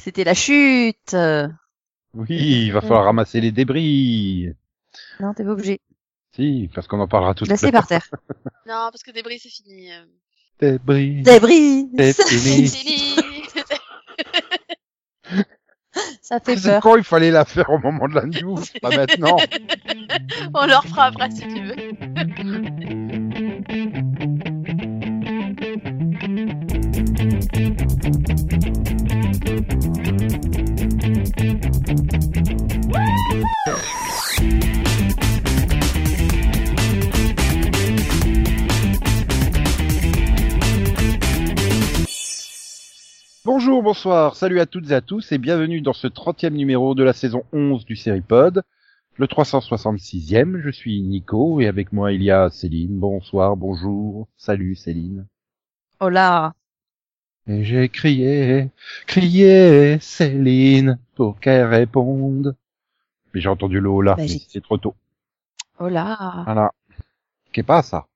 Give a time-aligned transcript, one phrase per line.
[0.00, 1.14] C'était la chute.
[2.14, 2.26] Oui,
[2.66, 4.48] il va falloir ramasser les débris.
[5.20, 5.80] Non, t'es pas obligé.
[6.34, 7.70] Si, parce qu'on en parlera tout à l'heure.
[7.72, 8.08] par terre.
[8.66, 9.90] Non, parce que débris, c'est fini.
[9.92, 10.04] euh.
[10.60, 11.22] Débris.
[11.22, 11.88] Débris.
[11.98, 12.68] C'est C'est fini.
[12.68, 13.14] fini.
[16.22, 16.82] Ça fait C'est peur.
[16.82, 19.36] quand il fallait la faire au moment de la news, pas maintenant.
[20.54, 21.74] On le refera après si tu veux.
[43.52, 47.02] Bonjour, bonsoir, salut à toutes et à tous et bienvenue dans ce 30e numéro de
[47.02, 48.62] la saison 11 du Seripod,
[49.16, 50.60] le 366e.
[50.60, 52.96] Je suis Nico et avec moi il y a Céline.
[52.96, 55.26] Bonsoir, bonjour, salut Céline.
[56.00, 56.52] Là.
[57.48, 58.70] Et j'ai crié,
[59.08, 62.54] crié Céline pour qu'elle réponde.
[63.34, 64.94] Mais j'ai entendu le Bah, mais j'ai- c'est trop tôt.
[65.80, 66.44] Là.
[66.44, 66.70] Voilà.
[67.50, 68.06] Qu'est pas ça?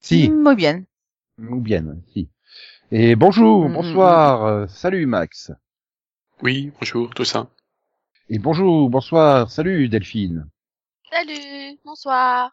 [0.00, 0.84] Si, Muy bien.
[1.38, 2.28] ou bien, si.
[2.90, 5.52] Et bonjour, Mm, bonsoir, euh, salut Max.
[6.42, 7.48] Oui, bonjour, tout ça.
[8.30, 10.46] Et bonjour, bonsoir, salut Delphine.
[11.10, 12.50] Salut, bonsoir.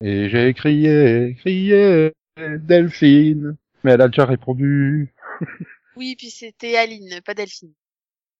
[0.00, 3.56] Et j'ai crié, crié, Delphine.
[3.82, 5.14] Mais elle a déjà répondu.
[5.96, 7.72] Oui, puis c'était Aline, pas Delphine.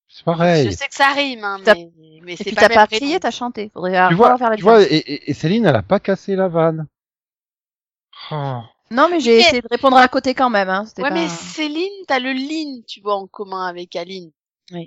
[0.08, 0.66] C'est pareil.
[0.66, 1.88] Je sais que ça rime, hein, mais,
[2.24, 3.70] mais Et c'est puis pas t'as pas crié, t'as chanté.
[3.72, 6.34] Faudrait Tu avoir vois, faire la tu vois, et- et Céline, elle a pas cassé
[6.34, 6.88] la vanne.
[8.32, 8.62] Oh.
[8.94, 10.68] Non, mais j'ai Mais- essayé de répondre à côté quand même.
[10.68, 10.84] Hein.
[10.98, 14.30] Ouais, pas- mais Céline, t'as le line, tu vois, en commun avec Aline.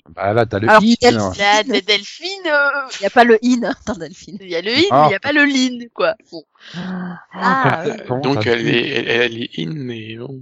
[0.10, 1.00] Bah là, t'as le Alors, hit.
[1.02, 1.34] Delphine- hein.
[1.38, 4.38] Là, de Delphine, euh, Il y a pas le in dans Delphine.
[4.42, 5.02] il y a le in, Ah.
[5.04, 6.16] mais il y a pas le line, quoi.
[6.32, 6.44] Bon.
[6.74, 8.02] Ah, Comment- oui.
[8.08, 10.42] comment Donc elle est, elle, elle est in, mais bon.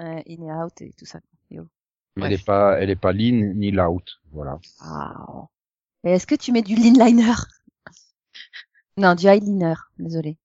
[0.00, 1.18] Euh, in et out et tout ça.
[1.50, 1.66] Yo.
[2.16, 2.40] Mais Elle Bref.
[2.40, 4.02] est pas, elle est pas lean ni loud.
[4.32, 4.58] Voilà.
[4.80, 5.46] Ah.
[6.04, 7.32] Est-ce que tu mets du lineliner?
[8.96, 9.74] Non, du eyeliner.
[9.98, 10.36] Désolé.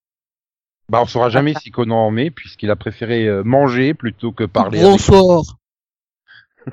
[0.89, 4.43] Bah, on saura jamais si Conan en met, puisqu'il a préféré euh, manger plutôt que
[4.43, 4.79] parler.
[4.79, 5.43] avec- Bonsoir.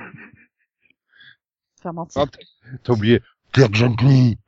[1.82, 2.22] Faire mentir.
[2.22, 2.27] Ah,
[2.82, 3.21] T'as oublié.
[3.53, 4.38] Dirk Gently.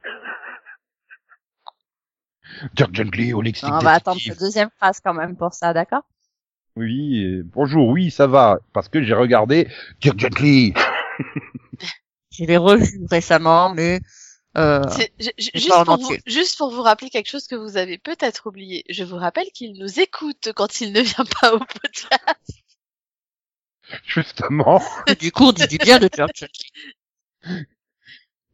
[2.75, 6.03] Dirk Gently au lexique on va attendre cette deuxième phrase quand même pour ça, d'accord?
[6.77, 9.69] Oui, euh, bonjour, oui, ça va, parce que j'ai regardé
[10.01, 10.73] Dirk Gently.
[12.33, 14.01] Je l'ai revu récemment, mais
[14.57, 14.83] euh,
[15.39, 18.85] juste, pour vous, juste pour vous rappeler quelque chose que vous avez peut-être oublié.
[18.89, 22.63] Je vous rappelle qu'il nous écoute quand il ne vient pas au podcast.
[24.07, 24.83] Justement.
[25.21, 26.49] du coup, on dit du bien de Churchill.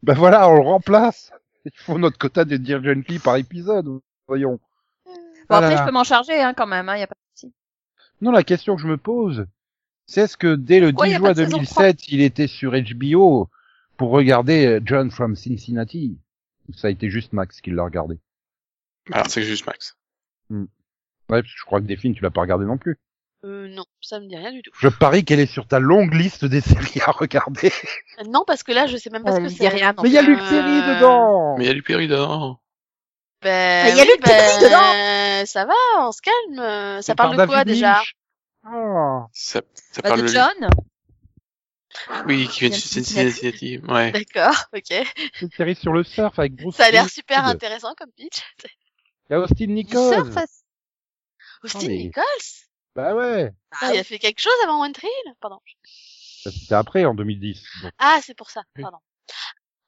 [0.03, 1.33] Ben voilà, on le remplace.
[1.65, 4.61] Il faut notre quota de Dirk Gently par épisode, voyons.
[5.07, 5.13] Bon,
[5.49, 5.69] Voilà.
[5.69, 7.53] après, je peux m'en charger hein, quand même, hein, y a pas de souci.
[8.21, 9.47] Non, la question que je me pose,
[10.07, 12.21] c'est est-ce que dès le Pourquoi 10 y a juin pas de saison 2007, il
[12.21, 13.49] était sur HBO
[13.97, 16.19] pour regarder euh, John from Cincinnati
[16.69, 18.19] Ou Ça a été juste Max qui l'a regardé.
[19.13, 19.97] Alors c'est juste Max.
[20.51, 22.99] Ouais, parce que je crois que Delphine, tu l'as pas regardé non plus.
[23.45, 24.71] Euh, non, ça me dit rien du tout.
[24.79, 27.71] Je parie qu'elle est sur ta longue liste des séries à regarder.
[28.19, 29.67] Euh, Non, parce que là, je sais même pas Euh, ce que c'est.
[29.67, 31.83] a rien Mais il y a Euh, Luc Perry dedans Mais il y a du
[31.83, 32.61] Perry dedans.
[33.43, 35.47] Ben, il y a Luc Perry ben, dedans.
[35.47, 35.75] Ça va,
[36.07, 36.59] on se calme.
[36.59, 38.01] euh, Ça parle de quoi déjà?
[38.65, 39.27] Ah.
[39.33, 39.61] Ça,
[40.03, 40.71] parle de de John?
[42.27, 43.79] Oui, qui vient de Cincinnati.
[43.79, 44.13] Ouais.
[44.13, 44.83] D'accord, ok.
[44.89, 48.43] C'est une série sur le surf avec Bruce Ça a l'air super intéressant comme pitch.
[49.29, 50.15] Il y a Austin Du Nichols.
[50.15, 50.45] surf, ça-
[51.63, 52.23] Austin mais- Nichols?
[52.95, 53.53] Bah ouais.
[53.81, 55.59] Ah, Il a fait quelque chose avant One Tree Hill Pardon.
[55.85, 57.63] C'était après, en 2010.
[57.83, 57.93] donc.
[57.99, 58.99] Ah, c'est pour ça, pardon.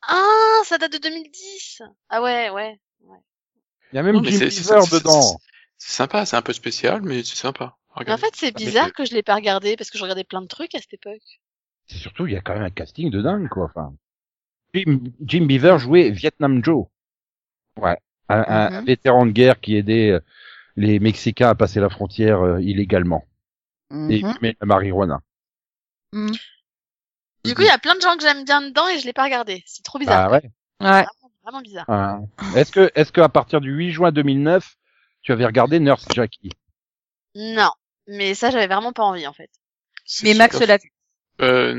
[0.09, 2.81] Ah, ça date de 2010 Ah ouais, ouais.
[3.93, 5.39] Il y a même Beaver c'est- dedans.
[5.79, 7.77] C'est sympa, c'est un peu spécial, mais c'est sympa.
[8.05, 10.43] Mais en fait, c'est bizarre que je l'ai pas regardé, parce que je regardais plein
[10.43, 11.41] de trucs à cette époque.
[11.87, 13.65] C'est surtout, il y a quand même un casting de dingue, quoi.
[13.67, 13.95] Enfin,
[14.75, 16.87] Jim, Jim Beaver jouait Vietnam Joe.
[17.81, 17.97] Ouais.
[18.29, 18.87] Un, un Mhm.
[18.87, 20.21] vétéran de guerre qui aidait euh,
[20.77, 23.25] les Mexicains à passer la frontière euh, illégalement.
[23.93, 24.35] Et Mhm.
[24.35, 25.21] fumait la marijuana.
[26.13, 26.33] Mhm.
[27.45, 29.13] Du coup, il y a plein de gens que j'aime bien dedans et je l'ai
[29.13, 29.63] pas regardé.
[29.67, 30.29] C'est trop bizarre.
[30.29, 30.43] Ah ouais.
[30.81, 30.89] Ouais.
[30.91, 31.07] Vraiment,
[31.45, 31.85] vraiment bizarre.
[31.89, 32.19] Ah.
[32.57, 34.77] Est-ce que, est-ce que à partir du 8 juin 2009,
[35.23, 36.51] tu avais regardé Nurse Jackie?
[37.37, 37.71] Non.
[38.09, 39.51] Mais ça, j'avais vraiment pas envie, en fait.
[40.25, 40.91] Mais Max l'a vu.
[41.43, 41.75] Euh,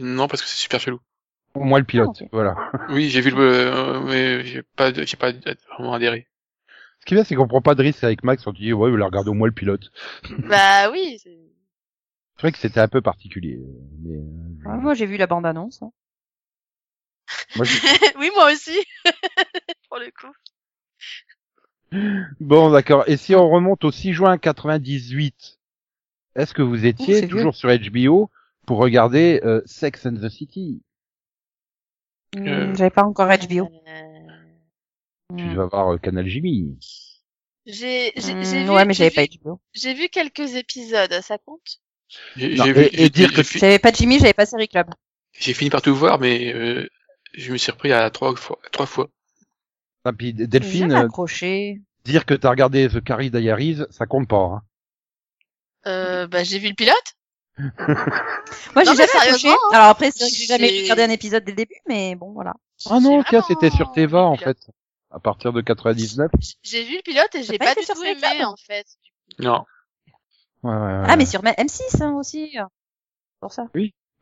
[0.00, 1.00] non, parce que c'est super chelou.
[1.54, 2.22] Au moins le pilote.
[2.32, 2.54] Voilà.
[2.90, 5.32] Oui, j'ai vu le, euh, mais j'ai pas, j'ai pas
[5.72, 6.26] vraiment adhéré.
[7.00, 8.46] Ce qui est bien, c'est qu'on prend pas de risque avec Max.
[8.46, 9.90] On dit, ouais, il a regardé au moins le pilote.
[10.30, 11.18] bah oui.
[11.22, 11.38] c'est-
[12.36, 13.58] C'est vrai que c'était un peu particulier.
[14.02, 15.82] Mais, euh, Ouais, moi, j'ai vu la bande-annonce.
[15.82, 15.90] hein.
[17.56, 17.64] moi,
[18.20, 18.78] oui, moi aussi.
[19.88, 20.32] Pour le coup.
[22.40, 23.04] Bon, d'accord.
[23.06, 25.58] Et si on remonte au 6 juin 98,
[26.36, 27.28] est-ce que vous étiez vieux.
[27.28, 28.30] toujours sur HBO
[28.68, 30.82] pour regarder euh, Sex and the City.
[32.34, 33.70] Hmm, J'avais pas encore HBO.
[33.86, 34.38] Euh,
[35.36, 35.54] Tu Hmm.
[35.54, 36.76] vas voir euh, Canal Jimmy.
[37.66, 39.60] J'ai j'ai Hmm, j'ai vu, ouais, mais j'avais pas HBO.
[39.74, 41.80] j'ai vu quelques épisodes, ça compte?
[42.36, 44.88] J'ai Non, et- vu- et dire que fi- J'avais pas Jimmy, j'avais pas Série Club.
[45.32, 46.86] j'ai fini par tout voir, mais euh,
[47.32, 48.58] je me suis repris à trois fois.
[48.72, 49.08] Trois fois.
[50.04, 51.80] Ah, puis Delphine, euh, accroché.
[52.04, 54.36] dire que t'as regardé The Carrie Diaries, ça compte pas.
[54.44, 54.62] Hein.
[55.86, 57.16] euh, bah, j'ai vu le pilote.
[58.74, 59.08] Moi, j'ai mais jamais accroché.
[59.10, 61.74] sérieusement, hein, Alors après, c'est vrai que j'ai jamais regardé un épisode dès le début,
[61.88, 62.54] mais bon, voilà.
[62.88, 64.56] Ah non, vraiment c'était sur Teva en fait,
[65.10, 66.30] à partir de 99.
[66.38, 68.86] J- J'ai vu le pilote et j'ai pas du sur tout aimé en fait.
[69.40, 69.64] Non.
[70.62, 71.04] Ouais, ouais, ouais.
[71.08, 72.56] Ah, mais sur M6 hein, aussi.
[73.40, 73.66] Pour ça.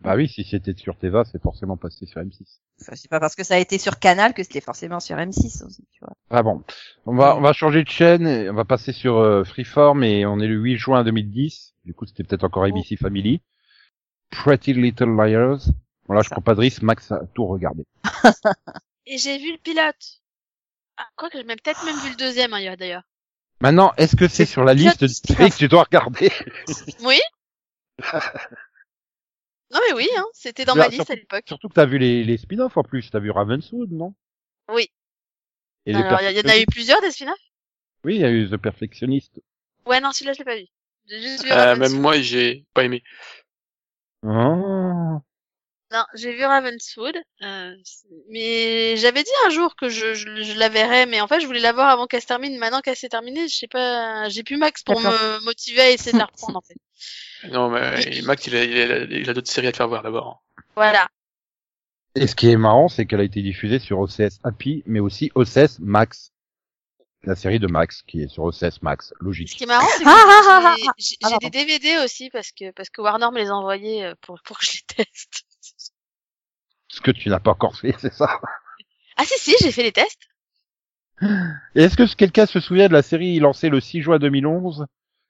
[0.00, 2.42] Bah oui, si c'était sur Teva, c'est forcément passé sur M6.
[2.82, 5.64] Enfin, c'est pas parce que ça a été sur Canal que c'était forcément sur M6
[5.64, 6.12] aussi, tu vois.
[6.28, 6.62] Ah bon,
[7.06, 10.26] on va on va changer de chaîne, et on va passer sur euh, Freeform et
[10.26, 11.72] on est le 8 juin 2010.
[11.86, 13.40] Du coup, c'était peut-être encore ABC Family.
[14.30, 15.60] Pretty Little Liars.
[16.06, 17.84] Voilà, je prends pas de risque, Max a tout regardé.
[19.06, 20.20] Et j'ai vu le pilote.
[20.96, 23.04] Ah, quoi que j'ai même peut-être même vu le deuxième hein, d'ailleurs.
[23.60, 25.38] Maintenant, est-ce que c'est sur la liste des spin-off.
[25.38, 26.30] séries que tu dois regarder?
[27.00, 27.20] Oui.
[29.72, 31.44] non mais oui, hein, c'était dans Là, ma liste surtout- à l'époque.
[31.46, 33.08] Surtout que t'as vu les, les spin-offs en plus.
[33.10, 34.14] T'as vu Ravenswood, non?
[34.72, 34.90] Oui.
[35.86, 37.38] Et Alors il y, en a eu plusieurs des spin-offs?
[38.04, 39.40] Oui, il y a eu The Perfectionist.
[39.86, 40.66] Ouais non celui-là je l'ai pas vu.
[41.08, 41.91] J'ai juste vu Euh, Ravenswood.
[41.93, 43.03] même moi, j'ai pas aimé.
[44.23, 45.20] Oh.
[45.93, 47.75] Non, j'ai vu Ravenswood, euh,
[48.29, 51.47] mais j'avais dit un jour que je, je, je la verrais, mais en fait je
[51.47, 52.58] voulais la voir avant qu'elle se termine.
[52.58, 56.12] Maintenant qu'elle s'est terminée, je sais pas, j'ai plus Max pour me motiver à essayer
[56.12, 56.75] de la reprendre en fait.
[57.53, 60.03] Non, mais Max, il a, il a, il a d'autres séries à te faire voir
[60.03, 60.43] d'abord.
[60.75, 61.06] Voilà.
[62.17, 65.31] Et ce qui est marrant, c'est qu'elle a été diffusée sur OCS Happy, mais aussi
[65.35, 66.32] OCS Max.
[67.22, 69.48] La série de Max, qui est sur OCS Max, Ce logique.
[69.56, 72.30] qui est marrant, c'est que Ah, ah, ah, ah, j'ai- j'ai ah, des DVD aussi
[72.30, 74.82] parce que parce que Warner me les a envoyés euh, pour pour que je les
[75.06, 75.42] teste.
[76.88, 78.40] Ce que tu n'as pas encore fait, c'est ça.
[79.16, 80.28] Ah si si, j'ai fait les tests.
[81.74, 84.86] Et est-ce que quelqu'un se souvient de la série lancée le 6 juin 2011,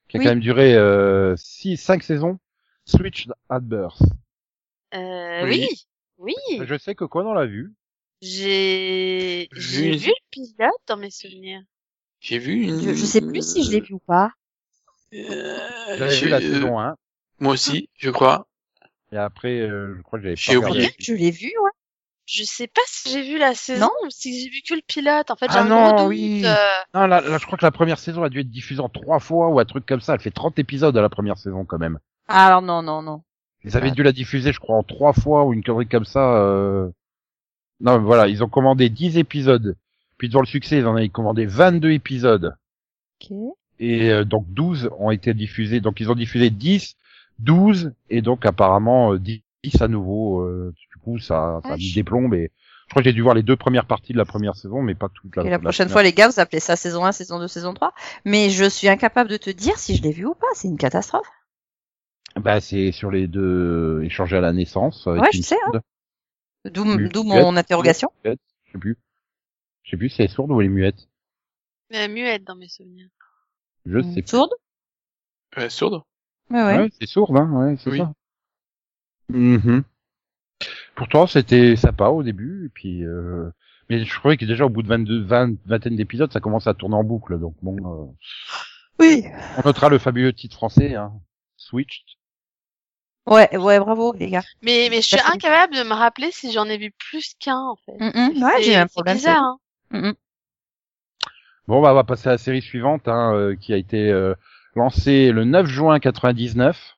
[0.08, 0.24] qui a Oui.
[0.24, 2.38] quand même duré euh, 6, 5 saisons,
[2.84, 4.02] Switched at Birth
[4.94, 5.66] Euh, Oui.
[6.18, 6.66] oui, oui.
[6.66, 7.72] Je sais que quoi on l'a vu.
[8.20, 11.62] J'ai j'ai Vu- vu le pilote dans mes souvenirs.
[12.26, 12.80] J'ai vu une...
[12.80, 14.32] Je, je sais plus si je l'ai vu ou pas.
[15.14, 15.58] Euh,
[15.96, 16.96] J'avais j'ai- vu la euh, saison 1,
[17.38, 18.46] Moi aussi, je crois.
[19.12, 20.78] et après, euh, je crois que j'avais J'ai pas oublié.
[20.86, 20.94] regardé.
[20.98, 21.70] Je l'ai vu, ouais.
[22.26, 23.90] Je sais pas si j'ai vu la saison Non.
[24.04, 25.30] ou si j'ai vu que le pilote.
[25.30, 26.08] En fait, j'ai Ah un non, gros doute.
[26.08, 26.42] oui.
[26.44, 26.54] euh,
[26.92, 29.20] Non, là, là, je crois que la première saison a dû être diffusée en trois
[29.20, 30.14] fois ou un truc comme ça.
[30.14, 32.00] Elle fait 30 épisodes à la première saison quand même.
[32.26, 33.22] Ah, alors non, non, non.
[33.62, 33.94] Ils avaient Ouais.
[33.94, 36.34] dû la diffuser, je crois, en trois fois ou une connerie comme ça.
[36.38, 36.90] Euh...
[37.78, 39.76] Non, mais voilà, ils ont commandé 10 épisodes.
[40.18, 42.56] Puis devant le succès, ils en avaient commandé 22 épisodes.
[43.20, 43.36] Ok.
[43.78, 45.80] Et euh, donc 12 ont été diffusés.
[45.80, 46.96] Donc ils ont diffusé 10,
[47.40, 49.42] 12 et donc apparemment euh, 10
[49.80, 50.40] à nouveau.
[50.40, 51.94] euh, du coup, ça, ça a mis Vache.
[51.94, 52.34] des plombes.
[52.34, 52.50] Et
[52.86, 54.94] je crois que j'ai dû voir les deux premières parties de la première saison, mais
[54.94, 55.44] pas toute la.
[55.44, 57.92] Et la prochaine fois, les gars, vous appelez ça saison 1, saison 2, saison 3.
[58.24, 60.46] Mais je suis incapable de te dire si je l'ai vu ou pas.
[60.54, 61.26] C'est une catastrophe.
[62.36, 65.06] Bah, c'est sur les deux échangés à la naissance.
[65.06, 65.80] avec Ouais, je sais, hein.
[66.70, 66.84] D'où
[67.24, 68.10] mon interrogation.
[68.24, 68.32] Je
[68.72, 68.96] sais plus.
[69.86, 71.08] Je sais plus si elle est sourde ou elle est muette.
[71.94, 73.08] euh, muette dans mes souvenirs.
[73.86, 74.28] Je sais plus.
[74.28, 74.50] Sourde?
[75.58, 76.02] Euh, sourde?
[76.50, 76.78] Ouais, ouais.
[76.80, 77.98] Ouais, c'est sourde, hein, ouais, c'est Oui.
[77.98, 78.12] ça.
[79.28, 79.84] Mhm.
[80.94, 83.50] Pourtant, c'était sympa au début, et puis, euh...
[83.88, 86.74] mais je trouvais que déjà au bout de 22, 20, vingtaine d'épisodes, ça commence à
[86.74, 88.12] tourner en boucle, donc bon, euh,
[88.98, 89.24] Oui.
[89.58, 91.12] on notera le fabuleux titre français, hein,
[91.56, 92.04] Switched.
[93.26, 94.44] Ouais, ouais, bravo, les gars.
[94.62, 97.74] Mais mais je suis incapable de me rappeler si j'en ai vu plus qu'un en
[97.76, 97.98] fait.
[97.98, 98.42] Mm, mm.
[98.42, 99.16] Ouais, C'est- j'ai un c'est problème.
[99.16, 99.42] bizarre.
[99.42, 99.58] Hein.
[101.68, 104.34] Bon, bah, on va passer à la série suivante, hein, euh, qui a été euh,
[104.74, 106.96] lancée le 9 juin 99.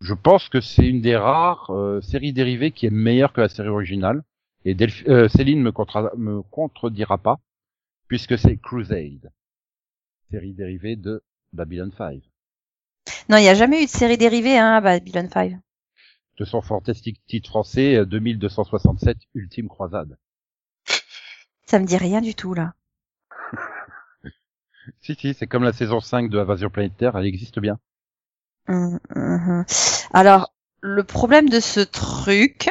[0.00, 3.48] Je pense que c'est une des rares euh, séries dérivées qui est meilleure que la
[3.48, 4.22] série originale.
[4.64, 5.72] Et Delphi- euh, Céline me,
[6.16, 7.38] me contredira pas,
[8.08, 9.30] puisque c'est Crusade,
[10.30, 11.22] série dérivée de
[11.52, 12.20] Babylon 5.
[13.28, 15.58] Non, il n'y a jamais eu de série dérivée, hein, à Babylon 5.
[16.38, 20.16] De son fantastique titre français, euh, 2267, Ultime Croisade.
[21.66, 22.72] Ça me dit rien du tout, là.
[25.02, 27.78] Si, si, c'est comme la saison 5 de Invasion Planétaire, elle existe bien.
[28.68, 29.64] Hum, hum.
[30.12, 30.52] Alors,
[30.82, 32.70] le problème de ce truc,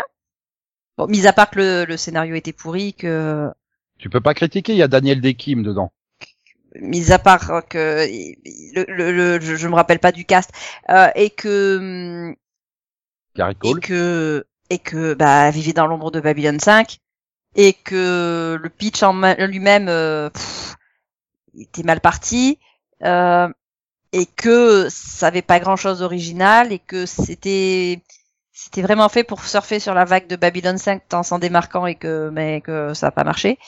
[0.97, 3.51] bon, mis à part que le, le scénario était pourri, que,
[3.97, 5.91] Tu peux pas critiquer, il y a Daniel Dekim dedans.
[6.81, 8.05] mis à part que,
[8.75, 10.51] le, le, le- je, je me rappelle pas du cast,
[10.89, 12.35] euh, et que,
[13.35, 13.79] Gary et Cole.
[13.79, 16.97] que, et que, bah, vivait dans l'ombre de Babylon 5,
[17.55, 20.29] et que le pitch en lui-même, euh,
[21.59, 22.59] était mal parti,
[23.03, 23.47] euh,
[24.13, 28.01] et que ça avait pas grand chose d'original, et que c'était,
[28.53, 31.95] c'était vraiment fait pour surfer sur la vague de Babylon 5 en s'en démarquant et
[31.95, 33.59] que mais que ça n'a pas marché.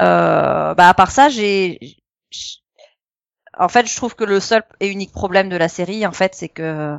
[0.00, 1.78] Euh, bah à part ça, j'ai
[3.58, 6.34] en fait, je trouve que le seul et unique problème de la série, en fait,
[6.34, 6.96] c'est que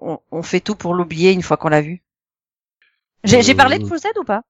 [0.00, 2.02] on, on fait tout pour l'oublier une fois qu'on l'a vu.
[3.24, 4.42] J'ai parlé de Euh, Crusade ou pas?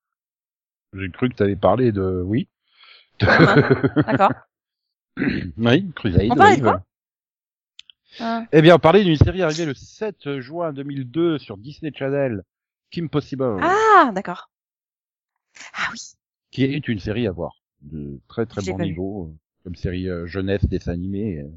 [0.95, 2.23] J'ai cru que tu avais parlé de...
[2.25, 2.49] Oui.
[3.21, 4.33] D'accord.
[5.17, 6.27] oui, Crusade.
[6.31, 6.85] On parlait de quoi.
[8.21, 8.45] Ah.
[8.53, 12.43] Eh bien, on parlait d'une série arrivée le 7 juin 2002 sur Disney Channel,
[12.91, 14.51] Kim Possible, Ah, d'accord.
[15.75, 15.99] Ah oui.
[16.51, 18.85] qui est une série à voir, de très très bon vu.
[18.85, 21.49] niveau, euh, comme série euh, jeunesse, dessin animé, euh,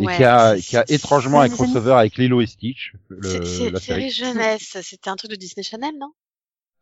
[0.00, 0.16] et Ouais.
[0.16, 1.72] qui a, qui a étrangement un C'est des animés.
[1.72, 4.10] crossover avec Lilo et Stitch, C'est- le, la série.
[4.10, 6.12] série jeunesse, c'était un truc de Disney Channel, non?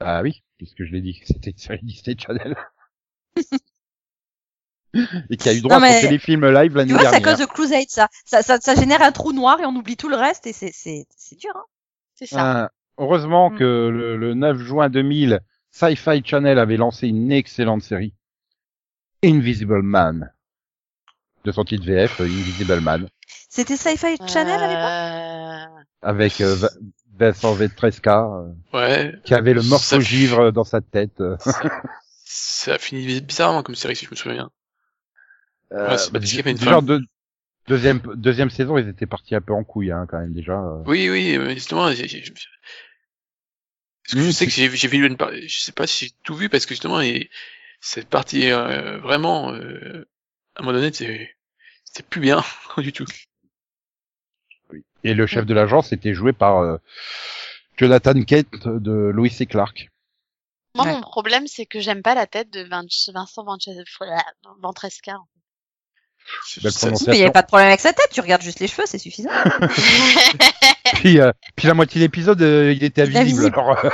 [0.00, 2.56] Ah oui, puisque je l'ai dit, c'était une série Disney Channel.
[5.30, 7.06] et qui a eu droit Non, à mais- son téléfilm live Tu l'année vois, c'est
[7.08, 7.36] à dernière.
[7.36, 8.08] cause de Crusade, ça.
[8.26, 8.60] Ça, ça.
[8.60, 11.38] ça génère un trou noir et on oublie tout le reste et c'est, c'est, c'est
[11.38, 11.64] dur, hein.
[12.14, 12.36] C'est ça.
[12.64, 13.58] Ah, heureusement Mm.
[13.58, 18.12] que le, le 9 juin 2000, Sci-Fi Channel avait lancé une excellente série,
[19.24, 20.30] Invisible Man,
[21.44, 23.08] de son titre VF, euh, Invisible Man,
[23.48, 25.78] C'était Sci-Fi Channel à l'époque?
[25.78, 26.56] Euh, avec euh,
[27.16, 29.14] Vincent Vetresca, euh, Ouais.
[29.24, 31.20] qui avait le Ça- morceau-givre dans sa tête.
[31.20, 31.36] euh.
[32.24, 34.50] Ça a fini bizarrement comme série, si je me souviens bien.
[35.72, 37.00] Euh, Ouais, bah, parce deux-
[37.68, 40.58] deuxième, deuxième saison, ils étaient partis un peu en couille, hein, quand même, déjà.
[40.86, 42.32] Oui, oui, justement, j'ai- j'ai- je
[44.04, 46.06] parce que Mm, je sais que j'ai j'ai vu une par- je sais pas si
[46.06, 47.30] j'ai tout vu parce que justement, et
[47.80, 50.08] cette partie euh, vraiment, euh,
[50.56, 51.30] à un moment donné, c'est-
[51.84, 52.42] c'était plus bien
[52.78, 53.06] du tout.
[55.04, 56.76] Et le chef de l'agence était joué par euh,
[57.76, 59.46] Jonathan Kent de Louis C.
[59.46, 59.88] Clark.
[60.74, 60.92] Moi, Ouais.
[60.94, 63.44] mon problème, c'est que j'aime pas la tête de Vin- Vincent
[64.62, 65.18] Ventresca.
[66.60, 67.06] Prononciation.
[67.08, 68.86] Mais il y avait pas de problème avec sa tête, tu regardes juste les cheveux,
[68.86, 69.30] c'est suffisant.
[70.94, 73.20] Puis, euh, puis la moitié de l'épisode, euh, il était invisible.
[73.46, 73.58] invisible.
[73.58, 73.90] alors, euh,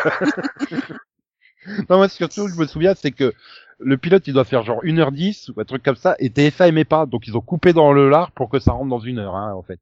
[1.88, 3.32] non, moi, surtout, je me souviens, c'est que
[3.78, 6.84] le pilote, il doit faire genre 1h10 ou un truc comme ça, et TF1 aimait
[6.84, 9.36] pas, donc ils ont coupé dans le lard pour que ça rentre dans une heure,
[9.36, 9.80] hein, en fait.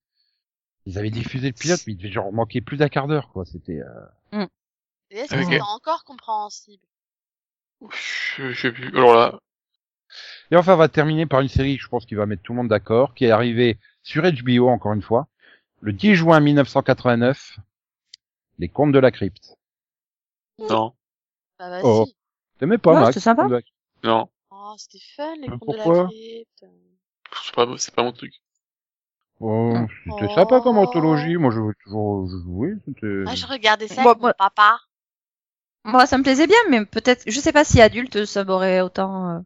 [0.87, 3.45] Ils avaient diffusé le pilote, mais il devait genre manquer plus d'un quart d'heure, quoi.
[3.45, 3.81] C'était.
[3.81, 4.47] euh,
[5.11, 5.49] Et Est-ce que Ok.
[5.49, 6.87] c'est encore compréhensible?
[7.91, 8.89] Je, je sais plus.
[8.97, 9.41] Alors là,
[10.51, 12.57] Et enfin, on va terminer par une série, je pense, qui va mettre tout le
[12.57, 15.29] monde d'accord, qui est arrivée sur HBO, encore une fois,
[15.83, 17.59] le 10 juin 1989,
[18.59, 19.57] Les Contes de la Crypte.
[20.59, 20.95] non,
[21.59, 21.87] Bah vas-y.
[21.87, 22.07] Oh.
[22.59, 23.49] T'aimais pas, Ouais, Max c'était sympa.
[23.49, 23.61] La
[24.05, 26.65] non, Oh, c'était fun, les Mais contes de la crypte.
[27.45, 28.33] c'est pas, c'est pas mon truc.
[29.41, 29.75] Oh,
[30.05, 31.37] c'était sympa comme anthologie.
[31.37, 32.27] Moi, je veux toujours.
[32.87, 33.25] C'était.
[33.27, 34.79] Ah, je regardais ça Moi- avec mon moi- papa.
[35.85, 39.29] Moi, ça me plaisait bien, mais peut-être, je sais pas si adulte, ça m'aurait autant,
[39.37, 39.39] euh,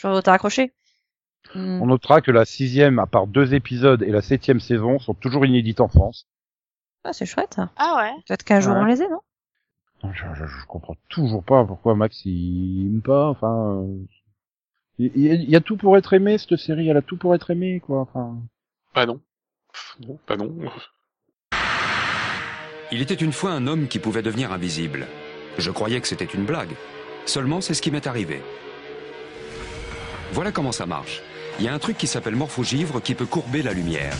[0.00, 0.72] j'aurais autant accroché.
[1.54, 1.80] Hmm.
[1.82, 5.44] On notera que la sixième, à part deux épisodes, et la septième saison sont toujours
[5.46, 6.28] inédites en France.
[7.02, 7.70] Ah, c'est chouette, ça.
[7.76, 8.12] Ah ouais.
[8.28, 8.80] Peut-être qu'un jour Ouais.
[8.82, 9.20] on les ait, non?
[10.04, 13.28] Non, Je, je, je comprends toujours pas pourquoi Max il aime pas.
[13.30, 13.96] Enfin, euh,
[14.98, 16.88] il il y, a- il y a tout pour être aimé cette série.
[16.88, 18.02] Elle a tout pour être aimée, quoi.
[18.02, 18.36] Enfin.
[18.94, 19.20] Bah non.
[20.00, 20.18] Non.
[22.92, 25.06] Il était une fois un homme qui pouvait devenir invisible.
[25.58, 26.74] Je croyais que c'était une blague.
[27.26, 28.42] Seulement, c'est ce qui m'est arrivé.
[30.32, 31.22] Voilà comment ça marche.
[31.58, 34.14] Il y a un truc qui s'appelle morphogivre qui peut courber la lumière.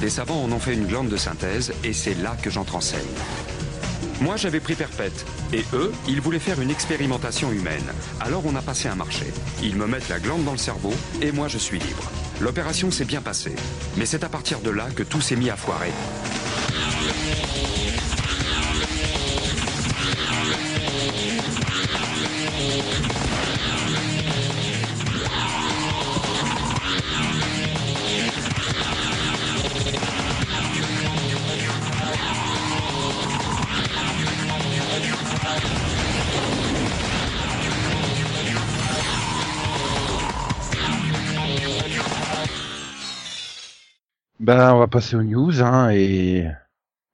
[0.00, 2.80] Des savants en ont fait une glande de synthèse et c'est là que j'entre en
[2.80, 3.00] scène.
[4.20, 5.26] Moi, j'avais pris perpète.
[5.52, 7.92] Et eux, ils voulaient faire une expérimentation humaine.
[8.20, 9.26] Alors on a passé un marché.
[9.62, 12.10] Ils me mettent la glande dans le cerveau et moi je suis libre.
[12.40, 13.54] L'opération s'est bien passée.
[13.96, 15.92] Mais c'est à partir de là que tout s'est mis à foirer.
[44.46, 46.48] Ben, on va passer aux news, hein, et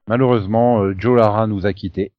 [0.07, 2.13] malheureusement, euh, Joe Lara nous a quittés.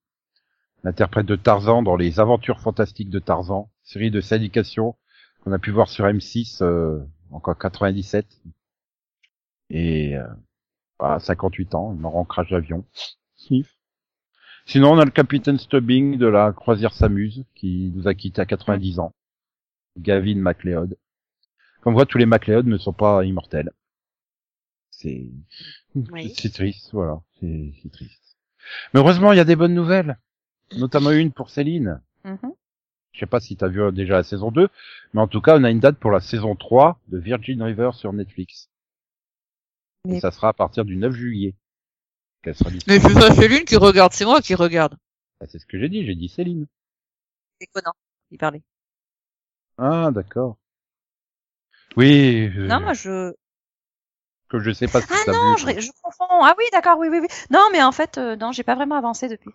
[0.83, 4.95] L'interprète de Tarzan dans les aventures fantastiques de Tarzan, série de syndication
[5.43, 8.25] qu'on a pu voir sur M6 euh, encore 97.
[9.69, 10.25] Et euh,
[10.97, 12.83] à 58 ans, mort en crash d'avion.
[14.65, 18.47] Sinon, on a le capitaine Stubbing de la croisière s'amuse, qui nous a quittés à
[18.47, 19.13] 90 ans.
[19.95, 20.97] Gavin MacLeod.
[21.81, 23.71] Comme on voit, tous les MacLeod ne sont pas immortels.
[25.03, 25.29] C'est
[25.95, 26.33] Oui.
[26.35, 27.21] c'est triste, voilà.
[27.41, 28.37] C'est triste.
[28.93, 30.17] Mais heureusement, il y a des bonnes nouvelles.
[30.77, 32.01] Notamment une pour Céline.
[32.23, 32.53] Mhm.
[33.11, 34.69] Je sais pas si t'as vu euh, déjà la saison 2,
[35.13, 37.91] mais en tout cas, on a une date pour la saison 3 de Virgin River
[37.93, 38.69] sur Netflix.
[40.07, 41.53] Et ça sera à partir du 9 juillet.
[42.41, 44.97] Qu'elle sera Mais c'est pas Céline qui regarde, c'est moi qui regarde.
[45.41, 46.65] Ah, c'est ce que j'ai dit, j'ai dit Céline.
[47.59, 47.93] C'est Conan
[48.29, 48.63] qui parlait.
[49.77, 50.57] Ah, d'accord.
[51.95, 52.49] Oui.
[52.57, 53.33] euh, Non, moi je.
[54.53, 55.73] Que je sais pas si Ah non, vu.
[55.75, 56.25] je, je confonds.
[56.29, 57.27] Ah oui, d'accord, oui, oui, oui.
[57.49, 59.49] Non, mais en fait, euh, non, j'ai pas vraiment avancé depuis.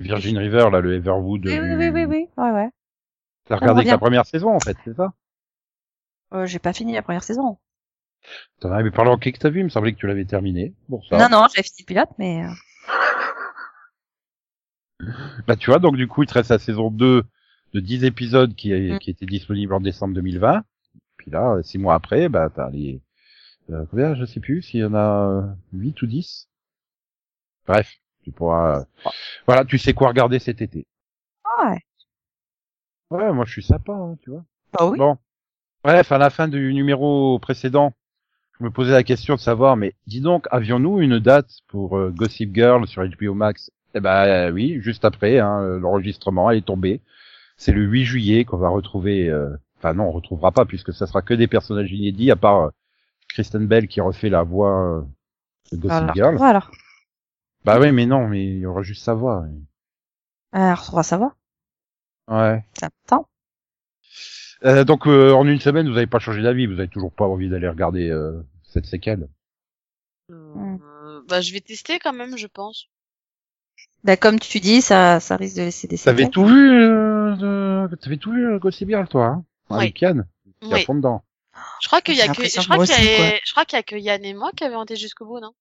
[0.00, 1.46] Virgin River, là, le Everwood.
[1.46, 2.28] Oui, oui, oui, oui, oui.
[2.36, 2.68] Ouais, ouais.
[3.44, 5.12] T'as regardé que la première saison, en fait, c'est ça?
[6.34, 7.58] Euh, j'ai pas fini la première saison.
[8.58, 10.74] T'en avais parlé en que t'as vu, il me semblait que tu l'avais terminé.
[10.88, 11.16] Bon, ça.
[11.18, 12.44] Non, non, j'ai fini le pilote, mais.
[12.44, 12.50] euh,
[15.46, 17.22] Bah, tu vois, donc du coup, il te reste la saison 2
[17.74, 18.98] de 10 épisodes qui, Mm.
[18.98, 20.64] qui était disponible en décembre 2020.
[21.16, 23.00] Puis là, 6 mois après, bah, t'as les...
[23.70, 26.48] euh, combien, je sais plus, s'il y en a 8 ou 10.
[27.66, 27.92] Bref,
[28.22, 28.84] tu pourras...
[29.46, 30.86] Voilà, tu sais quoi regarder cet été.
[31.62, 31.78] Ouais.
[33.10, 34.44] Ouais, moi, je suis sympa, hein, tu vois.
[34.72, 34.98] Bah oui.
[34.98, 35.16] Bon.
[35.84, 37.92] Bref, à la fin du numéro précédent,
[38.58, 42.10] je me posais la question de savoir, mais dis donc, avions-nous une date pour euh,
[42.10, 43.70] Gossip Girl sur HBO Max?
[43.94, 47.00] Eh ben euh, oui, juste après, hein, l'enregistrement elle est tombé.
[47.56, 49.28] C'est le 8 juillet qu'on va retrouver.
[49.30, 52.60] euh, Enfin non, on retrouvera pas puisque ça sera que des personnages inédits, à part
[52.62, 52.70] euh,
[53.36, 55.02] Kristen Bell qui refait la voix euh,
[55.72, 56.14] de Gossip.
[56.14, 56.36] Girl.
[56.36, 56.66] Voilà.
[57.66, 59.44] Bah oui, mais non, mais il y aura juste sa voix.
[60.52, 61.36] Alors, on va savoir.
[62.28, 62.64] Ouais.
[62.80, 63.28] Ça attends.
[64.64, 67.26] Euh, donc euh, en une semaine, vous avez pas changé d'avis, vous avez toujours pas
[67.26, 69.28] envie d'aller regarder euh, cette séquelle.
[70.32, 72.88] Euh, bah, je vais tester quand même, je pense.
[74.02, 76.30] Bah, comme tu dis, ça, ça risque de laisser des T'avais séquelles.
[76.32, 77.96] tout vu, euh, de...
[77.96, 79.44] t'avais tout vu Gossip Girl, toi, hein?
[79.68, 79.76] Oui.
[79.76, 80.26] Avec Yann,
[80.62, 80.84] à Oui.
[80.84, 81.22] fond dedans.
[81.80, 83.80] Je crois qu'il y a que, je crois qu'il y a, je crois qu'il y
[83.80, 85.52] a que Yann et moi qui avaient été jusqu'au bout, non?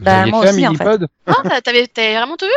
[0.00, 0.90] Bah, moi aussi, en fait.
[1.48, 2.52] t'as- t'avais, t'avais vraiment tout vu?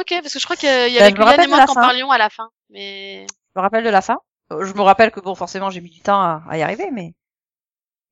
[0.00, 1.74] Ok, parce que je crois qu'il y Bah, avait que Yann et moi qui en
[1.74, 1.80] fin.
[1.80, 2.50] parlions à la fin.
[2.70, 4.18] Mais, Je me rappelle de la fin.
[4.52, 6.90] Euh, Je me rappelle que bon, forcément, j'ai mis du temps à, à y arriver,
[6.90, 7.14] mais.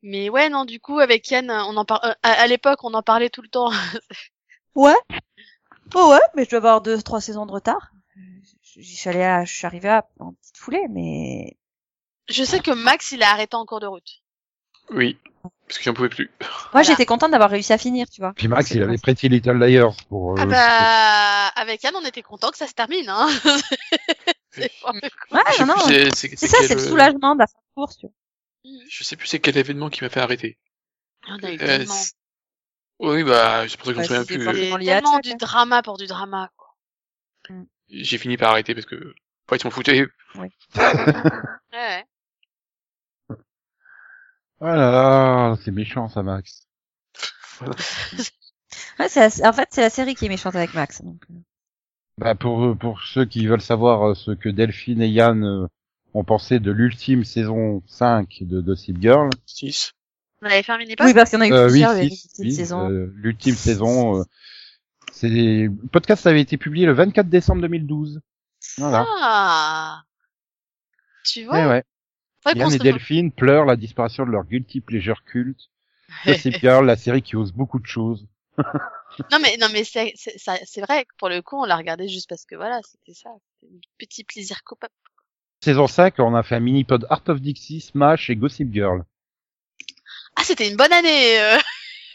[0.03, 2.05] mais ouais, non, du coup, avec Yann, on en par...
[2.05, 3.71] euh, à, à l'époque, on en parlait tout le temps.
[4.75, 4.97] Ouais.
[5.95, 7.93] Oh ouais, mais je dois avoir deux, trois saisons de retard.
[8.62, 11.57] Je je suis allée à, je suis arrivée à, en petite foulée, mais.
[12.31, 14.23] Je sais que Max, il a arrêté en cours de route.
[14.90, 15.19] Oui,
[15.66, 16.31] parce que j'en pouvais plus.
[16.40, 16.88] Moi, Voilà.
[16.88, 18.33] j'étais contente d'avoir réussi à finir, tu vois.
[18.35, 18.99] Puis Max, il avait.
[18.99, 20.33] Pretty Little Liars pour...
[20.33, 23.29] euh, Ah bah, avec Yann, on était content que ça se termine, hein.
[24.53, 25.77] C'est Ouais, non, non.
[25.79, 28.14] c'est- ça, quel, c'est le euh, soulagement de la fin de course, tu vois.
[28.88, 30.59] Je sais plus c'est quel événement qui m'a fait arrêter.
[31.29, 31.95] Il y en a eu Euh, tellement.
[32.99, 34.73] oui, bah, c'est pour ça que je Bah, me souviens plus.
[34.73, 36.75] euh, tellement du drama pour du drama, quoi.
[37.88, 39.14] J'ai fini par arrêter parce que,
[39.47, 40.05] pas ils s'en foutaient.
[40.35, 40.51] Ouais,
[41.73, 42.07] ouais.
[44.61, 46.66] Oh là là, c'est méchant ça, Max.
[48.99, 51.03] Ouais, c'est la- en fait, c'est la série qui est méchante avec Max.
[51.03, 51.35] Donc, euh.
[52.18, 55.66] Bah pour pour ceux qui veulent savoir euh, ce que Delphine et Yann euh,
[56.14, 59.92] ont pensé de l'ultime saison 5 de Gossip Girl, 6.
[60.42, 62.90] On avait fait un mini Oui, parce en a eu euh, plusieurs, oui, saisons.
[62.90, 64.25] euh, l'ultime saison, euh,
[65.12, 68.20] c'est le podcast avait été publié le 24 décembre 2012.
[68.79, 69.07] Voilà.
[69.20, 70.03] Ah.
[71.25, 71.55] Tu vois?
[71.55, 71.85] Ouais, ouais.
[72.55, 75.70] Yann et Delphine pleurent la disparition de leur guilty pleasure culte.
[76.26, 78.26] Gossip Girl, la série qui ose beaucoup de choses.
[79.33, 82.29] Non mais non mais c'est c'est vrai que pour le coup on l'a regardé juste
[82.29, 83.31] parce que voilà c'était ça
[83.98, 84.92] petit plaisir coupable.
[85.62, 89.05] Saison 5, on a fait un mini-pod Art of Dixie, Smash et Gossip Girl.
[90.37, 91.40] Ah c'était une bonne année.
[91.40, 91.59] euh.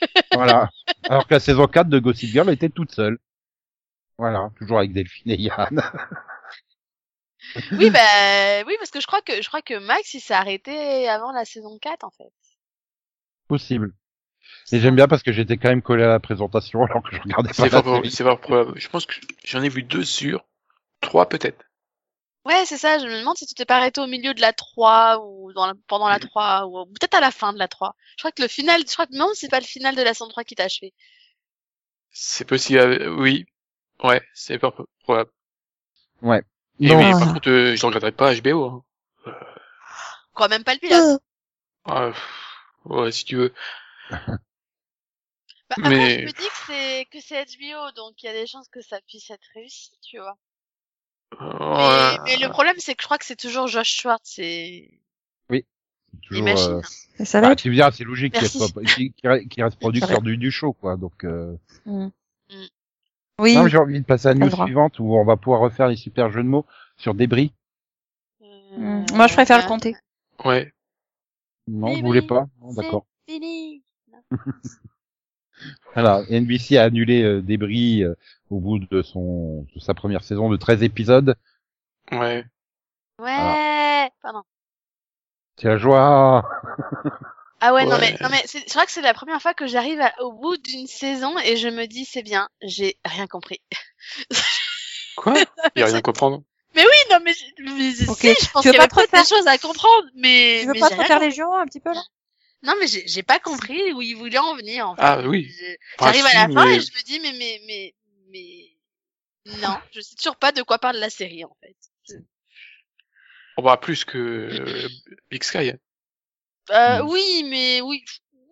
[0.33, 0.69] Voilà.
[1.03, 3.17] Alors que la saison 4 de Gossip Girl était toute seule.
[4.17, 5.81] Voilà, toujours avec Delphine et Yann.
[7.71, 11.07] Oui bah oui parce que je crois que je crois que Max il s'est arrêté
[11.07, 12.31] avant la saison 4 en fait.
[13.47, 13.93] Possible.
[14.71, 17.21] Et j'aime bien parce que j'étais quand même collé à la présentation alors que je
[17.21, 17.53] regardais pas
[18.09, 18.79] C'est fort probable.
[18.79, 20.45] Je pense que j'en ai vu deux sur
[21.01, 21.63] trois peut-être.
[22.45, 24.53] Ouais c'est ça je me demande si tu t'es pas arrêté au milieu de la
[24.53, 27.95] 3 ou dans la- pendant la 3 ou peut-être à la fin de la 3.
[28.17, 30.13] Je crois que le final je crois que non c'est pas le final de la
[30.13, 30.93] saison 3 qui t'a achevé.
[32.11, 33.45] C'est possible, euh, oui.
[34.03, 35.31] Ouais, c'est fort probable.
[36.21, 36.41] Ouais.
[36.79, 36.97] Et Non.
[36.97, 37.19] mais Ah.
[37.19, 38.65] par contre, euh, je regarderai pas HBO.
[38.65, 38.83] Hein.
[39.25, 39.31] Je
[40.33, 41.21] crois même pas le pilote.
[41.85, 43.53] Ah, pff, ouais, si tu veux.
[44.09, 44.17] Bah,
[45.77, 48.45] après Mais- je me dis que c'est que c'est HBO donc il y a des
[48.45, 50.37] chances que ça puisse être réussi tu vois.
[51.39, 52.17] Mais, Ouais.
[52.25, 55.01] mais le problème, c'est que je crois que c'est toujours Josh Schwartz et
[56.23, 56.81] Toujours, Imagine.
[57.19, 58.41] euh, ça va bah, veux dire, c'est logique qu'il
[59.27, 60.95] reste, qu'il reste producteur du, du show, quoi.
[60.95, 61.57] Donc, euh...
[61.85, 62.05] Mm.
[62.49, 62.65] Mm.
[63.39, 63.55] Oui.
[63.55, 65.87] non, mais j'ai envie de passer à la news suivante où on va pouvoir refaire
[65.89, 66.65] les super jeux de mots
[66.97, 67.53] sur débris.
[68.41, 68.45] euh,
[68.77, 69.05] Mm.
[69.13, 69.95] Moi, je préfère le compter.
[70.43, 70.73] Ouais.
[71.67, 72.47] Non, Débris, vous voulez pas?
[72.61, 73.05] Non, D'accord.
[73.27, 73.83] fini.
[75.93, 78.15] Voilà, NBC a annulé euh, Débris euh,
[78.49, 81.35] au bout de son de sa première saison de 13 épisodes.
[82.11, 82.45] Ouais.
[83.19, 84.11] Ouais.
[84.21, 84.43] Pardon.
[85.57, 86.49] C'est la joie.
[87.67, 88.11] Ah ouais, non Ouais.
[88.11, 90.33] mais, non mais c'est c'est vrai que c'est la première fois que j'arrive à- au
[90.33, 93.59] bout d'une saison et je me dis c'est bien, j'ai rien compris.
[95.17, 95.33] Quoi?
[95.75, 96.43] Il y a rien à comprendre?
[96.75, 98.19] Mais oui, non mais, je- mais si, Ok.
[98.21, 100.79] je pense qu'il y pas avait peut-être des choses à comprendre, mais, Tu veux mais
[100.79, 101.25] pas te faire compris.
[101.25, 102.03] Légion un petit peu là?
[102.63, 105.01] Non mais j'ai j'ai pas compris où il voulait en venir en fait.
[105.03, 105.49] Ah oui.
[105.99, 107.95] J'arrive si, à la fin mais- et je me dis mais mais mais
[108.29, 111.75] mais non, je sais toujours pas de quoi parle la série en fait.
[113.57, 114.89] On va plus que euh,
[115.31, 115.73] Big Sky.
[116.71, 117.07] Euh, Hmm.
[117.09, 118.03] Oui, mais oui,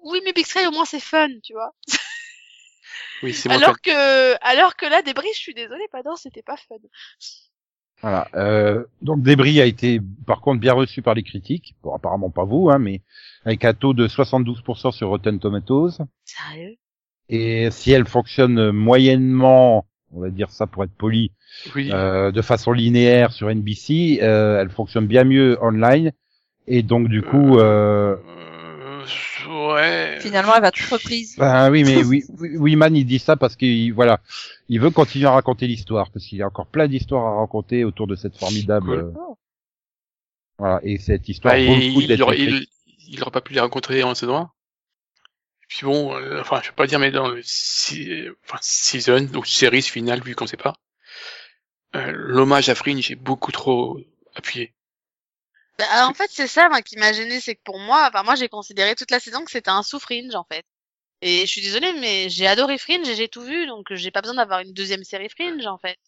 [0.04, 1.73] oui, mais Big Sky au moins c'est fun, tu vois.
[3.23, 6.58] Oui, c'est moins Alors que, alors que là, Débris, je suis désolée, pardon, c'était pas
[6.58, 6.76] fun.
[8.02, 8.28] Voilà.
[8.36, 11.76] Euh, donc Débris a été par contre bien reçu par les critiques.
[11.84, 13.02] Bon, apparemment pas vous, hein, mais
[13.45, 15.99] avec un taux de 72% sur Rotten Tomatoes.
[16.26, 16.76] Sérieux?
[17.30, 21.32] Et si elle fonctionne moyennement, on va dire ça pour être poli,
[21.76, 21.89] Oui.
[21.93, 26.12] euh, de façon linéaire sur NBC, euh, elle fonctionne bien mieux online.
[26.67, 28.15] Et donc du coup, euh,
[29.47, 30.19] Euh, ouais.
[30.21, 31.36] Finalement, elle va toute reprise.
[31.38, 34.21] ben oui, mais oui, oui, Wiman il dit ça parce qu'il voilà,
[34.69, 37.84] il veut continuer à raconter l'histoire parce qu'il y a encore plein d'histoires à raconter
[37.84, 38.88] autour de cette formidable.
[38.88, 38.99] Cool.
[38.99, 39.34] euh,
[40.58, 42.65] voilà, et cette histoire Bah, le il, il, aurait, il,
[43.10, 44.52] il aurait pas pu les rencontrer en saison 1.
[45.67, 48.08] Puis bon, euh, enfin, je vais pas dire, mais dans le si,
[48.45, 50.76] enfin, season, ou série finale, vu qu'on sait pas,
[51.95, 53.99] euh, l'hommage à Fringe est beaucoup trop
[54.36, 54.73] appuyé.
[55.77, 58.36] Bah, En fait, c'est ça moi, qui m'a gêné, c'est que pour moi, enfin, moi,
[58.36, 60.65] j'ai considéré toute la saison que c'était un sous-Fringe, en fait.
[61.21, 64.21] Et je suis désolée, mais j'ai adoré Fringe et j'ai tout vu, donc j'ai pas
[64.21, 65.99] besoin d'avoir une deuxième série Fringe, en fait.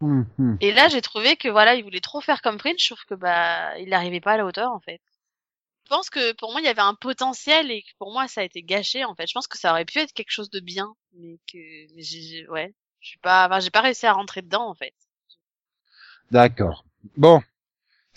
[0.00, 0.58] Hum, hum.
[0.60, 3.76] Et là, j'ai trouvé que voilà, il voulait trop faire comme Fringe, sauf que bah,
[3.78, 5.00] il n'arrivait pas à la hauteur, en fait.
[5.84, 8.42] Je pense que pour moi, il y avait un potentiel et que pour moi, ça
[8.42, 9.26] a été gâché, en fait.
[9.28, 11.58] Je pense que ça aurait pu être quelque chose de bien, mais que,
[11.94, 14.94] mais j'ai- ouais, je suis pas, enfin, j'ai pas réussi à rentrer dedans, en fait.
[16.30, 16.84] D'accord.
[17.16, 17.42] Bon.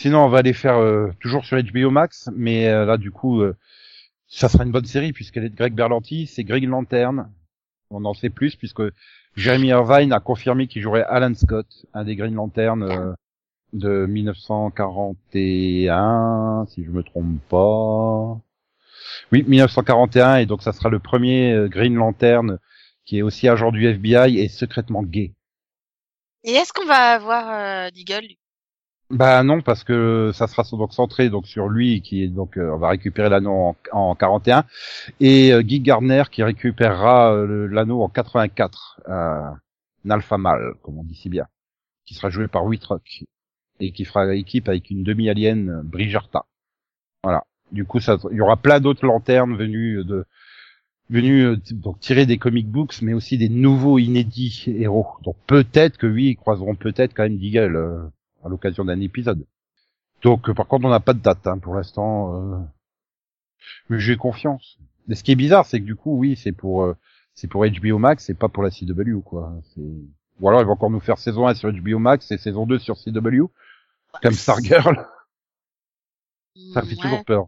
[0.02, 3.42] Sinon, on va aller faire euh, toujours sur HBO Max, mais euh, là, du coup,
[3.42, 3.56] euh,
[4.26, 7.32] ça sera une bonne série puisqu'elle est de Greg Berlanti, c'est Greg Lantern.
[7.92, 8.82] On en sait plus puisque
[9.36, 13.14] Jeremy Irvine a confirmé qu'il jouerait Alan Scott, un des Green Lantern euh,
[13.74, 18.40] de 1941, si je me trompe pas.
[19.32, 22.58] Oui, 1941, et donc ça sera le premier Green Lantern
[23.06, 25.36] qui est aussi agent du FBI et secrètement gay.
[26.44, 27.92] Et est-ce qu'on va avoir euh,
[29.12, 32.72] Bah non parce que ça sera donc centré donc sur lui qui est donc euh,
[32.74, 34.64] on va récupérer l'anneau en, en 41
[35.20, 39.42] et euh, Guy Gardner qui récupérera euh, l'anneau en 84 euh,
[40.10, 41.46] Alpha Male comme on dit si bien
[42.06, 43.26] qui sera joué par Whitrock
[43.82, 46.46] et qui fera équipe avec une demi-alien euh, Bridgerta.
[47.24, 47.44] Voilà.
[47.74, 50.26] Du coup ça il y aura plein d'autres lanternes venues de
[51.10, 55.08] venus euh, donc tirer des comic books mais aussi des nouveaux inédits héros.
[55.24, 58.04] Donc peut-être que oui, ils croiseront peut-être quand même Deagle euh,
[58.44, 59.46] à l'occasion d'un épisode.
[60.24, 62.36] Donc, par contre, on n'a pas de date hein, pour l'instant.
[62.54, 62.60] euh,
[63.90, 64.78] Mais j'ai confiance.
[65.08, 66.96] Mais ce qui est bizarre, c'est que du coup, oui, c'est pour euh,
[67.34, 69.54] c'est pour HBO Max, c'est pas pour la CW quoi.
[69.78, 72.78] Ou alors ils vont encore nous faire saison 1 sur HBO Max et saison 2
[72.80, 73.46] sur CW,
[74.22, 75.08] comme Stargirl.
[76.74, 77.02] Ça me fait Ouais.
[77.02, 77.48] toujours peur.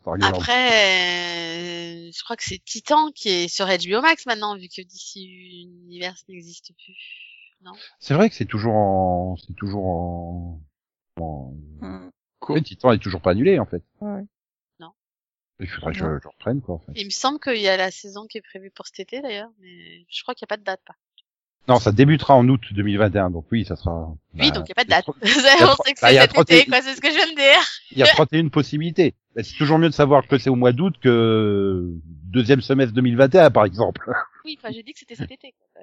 [0.00, 0.34] Stargirl.
[0.34, 4.80] Après, euh, je crois que c'est Titan qui est sur HBO Max maintenant, vu que
[4.82, 6.94] DC Universe n'existe plus.
[7.98, 10.60] C'est vrai que c'est toujours en c'est toujours en,
[11.20, 11.54] en...
[11.80, 12.10] Hmm.
[12.48, 13.82] Oui, Titan est toujours pas annulé en fait.
[14.00, 14.22] Ouais.
[14.80, 14.92] Non.
[15.60, 16.92] Il faudrait que je, reprenne quoi en fait.
[16.94, 19.50] Il me semble qu'il y a la saison qui est prévue pour cet été d'ailleurs,
[19.60, 20.80] mais je crois qu'il n'y a pas de date.
[20.86, 20.94] Pas.
[21.68, 24.14] Non, ça débutera en août 2021, donc oui, ça sera.
[24.34, 25.02] Oui, bah, donc il n'y a pas de date.
[25.02, 27.00] trop- On sait que bah, c'est il y a cet 30 été, quoi, c'est ce
[27.00, 27.60] que je viens de dire.
[27.90, 29.14] Il y a 31 possibilités.
[29.34, 33.50] Bah, c'est toujours mieux de savoir que c'est au mois d'août que deuxième semestre 2021,
[33.50, 34.08] par exemple.
[34.44, 35.54] Oui, enfin j'ai dit que c'était cet été.
[35.72, 35.82] Quoi,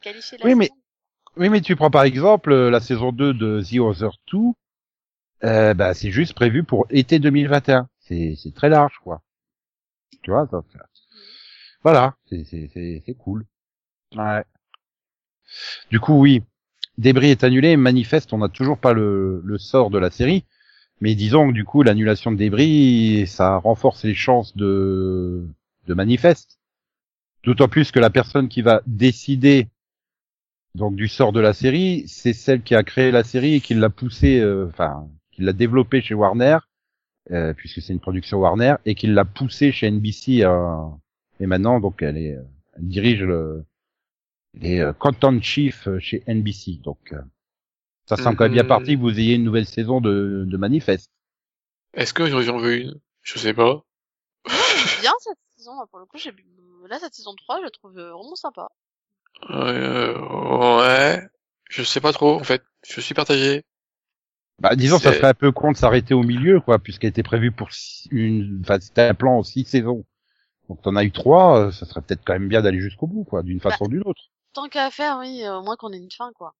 [0.00, 0.70] qualifié la Oui, mais-.
[1.36, 4.38] Oui, mais tu prends par exemple euh, la saison 2 de The Other 2,
[5.44, 7.88] euh, bah, c'est juste prévu pour été 2021.
[8.00, 9.22] C'est, c'est très large, quoi.
[10.22, 10.86] Tu vois, ça, ça-
[11.82, 13.46] voilà, c'est, c'est, c'est, c'est cool.
[14.16, 14.44] Ouais.
[15.90, 16.42] Du coup, oui,
[16.98, 20.44] Débris est annulé, Manifeste, on n'a toujours pas le, le sort de la série,
[21.00, 25.46] mais disons que du coup, l'annulation de Débris, ça renforce les chances de,
[25.88, 26.58] de Manifeste.
[27.44, 29.68] D'autant plus que la personne qui va décider
[30.74, 33.74] donc du sort de la série, c'est celle qui a créé la série et qui
[33.74, 36.58] l'a poussée, euh, enfin, qui l'a développée chez Warner,
[37.30, 40.42] euh, puisque c'est une production Warner, et qui l'a poussée chez NBC.
[40.42, 40.86] euh,
[41.40, 42.38] et maintenant, donc, elle est,
[42.74, 43.64] elle dirige le,
[44.54, 46.80] les euh, content chief chez NBC.
[46.82, 47.20] Donc, euh,
[48.06, 51.10] ça semble quand même bien parti que vous ayez une nouvelle saison de, de Manifeste.
[51.94, 53.00] Est-ce que j'en veux une?
[53.22, 53.84] Je sais pas.
[54.46, 56.32] J'aime bien cette saison, pour le coup, j'ai
[56.88, 58.68] là cette saison 3, je la trouve vraiment sympa.
[59.50, 61.22] Euh, ouais.
[61.70, 62.62] Je sais pas trop, en fait.
[62.86, 63.62] Je suis partagé.
[64.58, 67.50] Bah, disons, ça serait un peu con de s'arrêter au milieu, quoi, puisqu'elle était prévue
[67.50, 70.04] pour six- une, enfin, c'était un plan en six saisons.
[70.68, 73.24] Donc, t'en as eu trois, euh, ça serait peut-être quand même bien d'aller jusqu'au bout,
[73.24, 74.22] quoi, d'une façon ou d'une autre.
[74.52, 76.54] Tant qu'à faire, oui, euh, au moins qu'on ait une fin, quoi.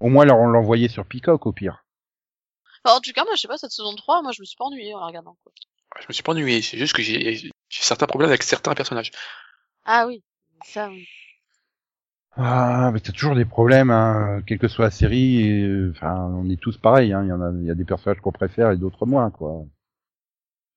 [0.00, 1.84] Au moins, leur, on l'envoyait sur Peacock, au pire.
[2.84, 4.56] Enfin, en tout cas, moi, je sais pas, cette saison 3, moi, je me suis
[4.56, 5.52] pas ennuyée en la regardant, quoi.
[6.00, 9.10] Je me suis pas ennuyé, c'est juste que j'ai j'ai certains problèmes avec certains personnages.
[9.84, 10.22] Ah oui,
[10.64, 11.06] ça, oui.
[12.36, 16.14] Ah, mais t'as toujours des problèmes, hein, quelle que soit la série, et, euh, enfin,
[16.34, 18.32] on est tous pareils, hein, il y en a, il y a des personnages qu'on
[18.32, 19.64] préfère et d'autres moins, quoi.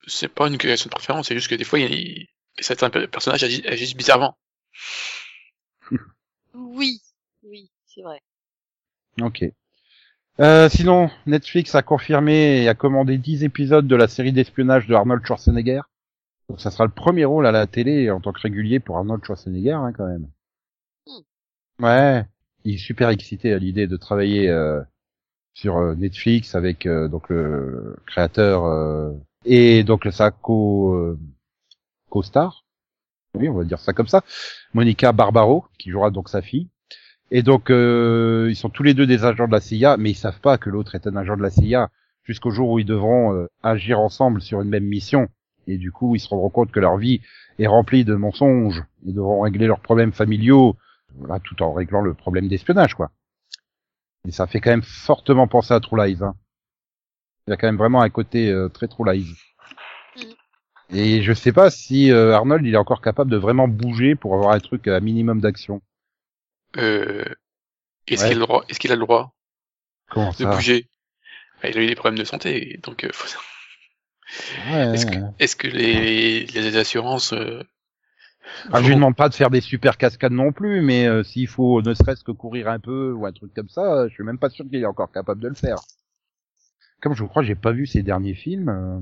[0.07, 2.27] C'est pas une question de préférence, c'est juste que des fois, il y
[2.59, 4.35] a certains pe- personnages agissent, agissent bizarrement.
[6.53, 7.01] Oui,
[7.43, 8.21] oui, c'est vrai.
[9.21, 9.43] Ok.
[10.39, 14.95] Euh, sinon, Netflix a confirmé et a commandé 10 épisodes de la série d'espionnage de
[14.95, 15.81] Arnold Schwarzenegger.
[16.49, 19.23] Donc ça sera le premier rôle à la télé en tant que régulier pour Arnold
[19.25, 20.27] Schwarzenegger, hein, quand même.
[21.81, 22.23] Ouais,
[22.63, 24.81] il est super excité à l'idée de travailler euh,
[25.53, 29.11] sur euh, Netflix avec euh, donc le créateur euh,
[29.45, 31.17] et donc sa co
[32.09, 32.63] co-star.
[33.35, 34.23] Oui, on va dire ça comme ça.
[34.73, 36.69] Monica Barbaro qui jouera donc sa fille.
[37.31, 40.39] Et donc ils sont tous les deux des agents de la CIA, mais ils savent
[40.39, 41.89] pas que l'autre est un agent de la CIA
[42.23, 45.27] jusqu'au jour où ils devront agir ensemble sur une même mission.
[45.67, 47.21] Et du coup, ils se rendront compte que leur vie
[47.59, 48.83] est remplie de mensonges.
[49.05, 50.77] Ils devront régler leurs problèmes familiaux,
[51.17, 53.12] voilà, tout en réglant le problème d'espionnage, quoi.
[54.27, 56.17] Et ça fait quand même fortement penser à True Lies.
[56.21, 56.36] Hein.
[57.47, 59.36] Il y a quand même vraiment un côté euh, très True Lies.
[60.89, 64.34] Et je sais pas si euh, Arnold il est encore capable de vraiment bouger pour
[64.36, 65.82] avoir un truc à minimum d'action.
[66.77, 67.25] Euh,
[68.08, 68.30] est-ce Ouais.
[68.30, 69.34] qu'il a le droit, est-ce qu'il a le droit
[70.10, 70.88] Comment de ça bouger?
[71.62, 73.38] Bah, Il a eu des problèmes de santé, donc euh, faut-
[74.71, 77.63] Ouais, est-ce que, est-ce que les, les assurances euh,
[78.71, 81.47] Ah, je lui demande pas de faire des super cascades non plus, mais euh, s'il
[81.47, 84.38] faut ne serait-ce que courir un peu ou un truc comme ça, je suis même
[84.39, 85.77] pas sûr qu'il est encore capable de le faire.
[87.01, 88.99] Comme je crois j'ai pas vu ses derniers films euh,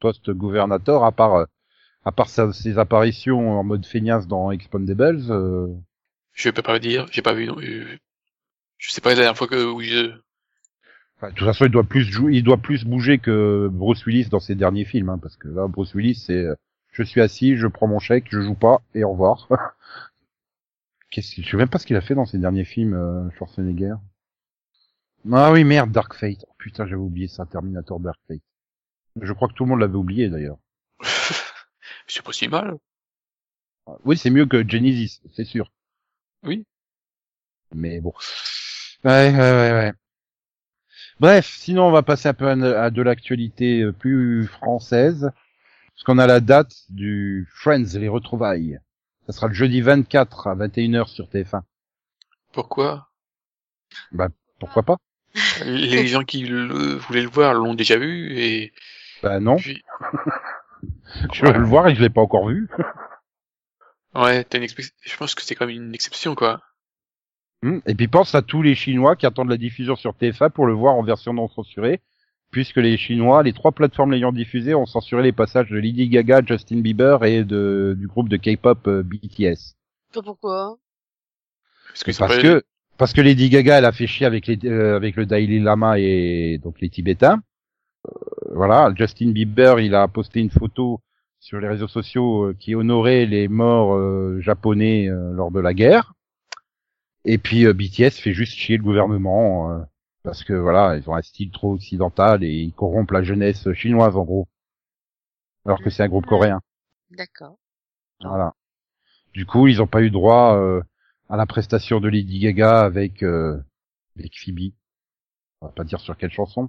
[0.00, 1.44] post-gouvernateur, à part euh,
[2.04, 5.30] à part sa- ses apparitions en mode feignasse dans Expandables.
[5.30, 5.68] euh,
[6.32, 7.46] Je peux pas le dire, j'ai pas vu.
[7.46, 7.96] non, euh,
[8.78, 10.12] je sais pas la dernière fois que où je.
[11.16, 14.28] enfin, de toute façon, il doit plus jouer, il doit plus bouger que Bruce Willis
[14.28, 16.54] dans ses derniers films, hein, parce que là, Bruce Willis, c'est euh,
[16.92, 19.48] je suis assis, je prends mon chèque, je joue pas et au revoir.
[21.10, 23.30] Qu'est-ce que je sais même pas ce qu'il a fait dans ses derniers films, euh,
[23.32, 23.94] Schwarzenegger.
[25.30, 26.44] Ah oui, merde, Dark Fate.
[26.48, 28.40] Oh, putain, j'avais oublié ça, Terminator Dark Fate.
[29.20, 30.58] Je crois que tout le monde l'avait oublié d'ailleurs.
[32.06, 32.76] c'est pas si mal.
[34.04, 35.70] Oui, c'est mieux que Genesis, c'est sûr.
[36.44, 36.64] Oui.
[37.74, 38.12] Mais bon.
[39.04, 39.92] Ouais, ouais, ouais, ouais.
[41.20, 45.30] Bref, sinon on va passer un peu à, à de l'actualité euh, plus française.
[45.94, 48.80] Parce qu'on a la date du Friends, les retrouvailles.
[49.26, 51.62] Ça sera le jeudi 24 à 21h sur TF1.
[52.52, 53.08] Pourquoi?
[54.58, 54.96] Pourquoi pas
[55.64, 58.72] Les gens qui le, voulaient le voir l'ont déjà vu et
[59.22, 59.82] Bah non, puis
[61.32, 62.68] je veux le voir et je l'ai pas encore vu.
[64.14, 66.60] ouais, t'as une je pense que c'est quand même une exception quoi.
[67.62, 67.78] Hmm.
[67.86, 70.72] Et puis pense à tous les Chinois qui attendent la diffusion sur TF1 pour le
[70.72, 72.00] voir en version non censurée,
[72.52, 76.42] puisque les Chinois, les trois plateformes l'ayant diffusé, ont censuré les passages de Lady Gaga,
[76.46, 79.74] Justin Bieber et de, du groupe de K-pop euh, BTS.
[80.12, 80.76] Pourquoi?
[81.88, 82.62] Parce que parce pas- que
[82.98, 85.98] parce que Lady Gaga, elle a fait chier avec les euh, avec le Dalai Lama
[85.98, 87.42] et donc les Tibétains.
[88.06, 88.12] Euh,
[88.54, 91.00] voilà, Justin Bieber, il a posté une photo
[91.40, 95.74] sur les réseaux sociaux euh, qui honorait les morts euh, japonais euh, lors de la
[95.74, 96.12] guerre.
[97.24, 99.78] Et puis euh, BTS fait juste chier le gouvernement euh,
[100.22, 104.16] parce que voilà, ils ont un style trop occidental et ils corrompent la jeunesse chinoise
[104.16, 104.48] en gros.
[105.64, 106.60] Alors que c'est un groupe coréen.
[107.10, 107.56] D'accord.
[108.20, 108.54] Voilà.
[109.34, 110.82] Du coup, ils ont pas eu droit euh,
[111.28, 113.58] à la prestation de Lady Gaga avec euh,
[114.18, 114.72] avec Phoebe.
[115.60, 116.68] On va pas dire sur quelle chanson.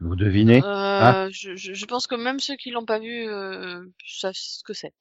[0.00, 3.84] Vous devinez Euh, je, je, je pense que même ceux qui l'ont pas vu euh,
[4.06, 4.94] savent ce que c'est.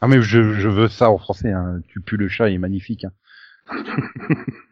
[0.00, 1.52] Ah mais je, je veux ça en français.
[1.52, 1.82] Hein.
[1.88, 3.04] Tu pues le chat, il est magnifique.
[3.04, 3.12] Hein.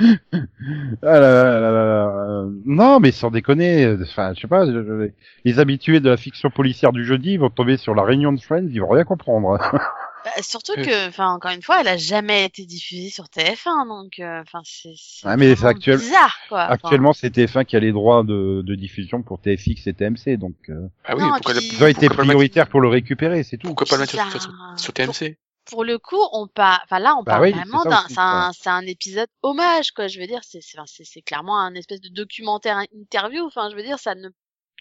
[0.00, 2.44] Ah là là là là là.
[2.64, 5.10] Non, mais sans déconner, euh, enfin, je sais pas, je- je-
[5.44, 8.66] les habitués de la fiction policière du jeudi vont tomber sur la réunion de Friends,
[8.70, 9.58] ils vont rien comprendre.
[10.24, 10.82] Bah, surtout Euh.
[10.82, 14.60] que, enfin, encore une fois, elle a jamais été diffusée sur TF1, donc, euh, enfin,
[14.64, 14.90] c'est
[15.36, 16.62] mais c'est actuel- bizarre, quoi.
[16.62, 20.56] Actuellement, c'est TF1 qui a les droits de, de diffusion pour TFX et TMC, donc
[20.70, 23.68] euh, Ah oui, Non, pourquoi, puis- ils ont été prioritaires pour le récupérer, c'est tout.
[23.68, 27.14] pourquoi pas le mettre sur, sur, sur TMC pour le coup, on parle, enfin là,
[27.18, 30.08] on Bah parle oui, vraiment d'un, c'est un, c'est un épisode hommage, quoi.
[30.08, 33.44] Je veux dire, c'est, c'est, enfin, c'est, c'est clairement un espèce de documentaire interview.
[33.44, 34.28] Enfin, je veux dire, ça ne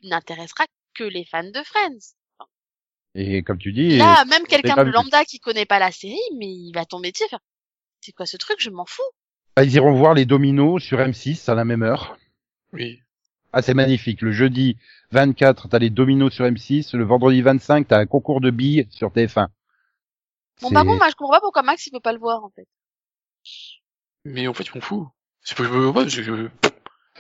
[0.04, 2.16] n'intéressera que les fans de Friends.
[3.16, 6.48] Et comme tu dis, Là, même quelqu'un de lambda qui connaît pas la série, mais
[6.48, 7.26] il va tomber dessus,
[8.02, 9.02] c'est quoi ce truc Je m'en fous.
[9.56, 12.18] Bah, ils iront voir les dominos sur M6 à la même heure.
[12.74, 13.02] Oui.
[13.54, 14.22] Ah, c'est magnifique.
[14.22, 14.78] Le jeudi
[15.12, 16.96] 24, t'as les dominos sur M6.
[16.96, 19.48] Le vendredi 25, t'as un concours de billes sur TF1.
[20.62, 22.50] Bon, par contre, moi, je comprends pas pourquoi Max, il peut pas le voir, en
[22.50, 22.68] fait.
[24.26, 25.08] Mais en fait, je m'en fous.
[25.42, 26.50] C'est pas que je veux pas, je...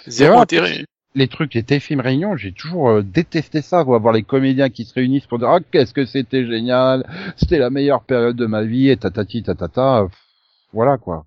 [0.07, 0.85] Zéro intérêt.
[1.15, 4.85] les trucs, les téléfilms réunions, j'ai toujours euh, détesté ça, quoi, voir les comédiens qui
[4.85, 7.05] se réunissent pour dire, ah, qu'est-ce que c'était génial,
[7.37, 10.07] c'était la meilleure période de ma vie, et tatati tatata,
[10.73, 11.25] voilà, quoi.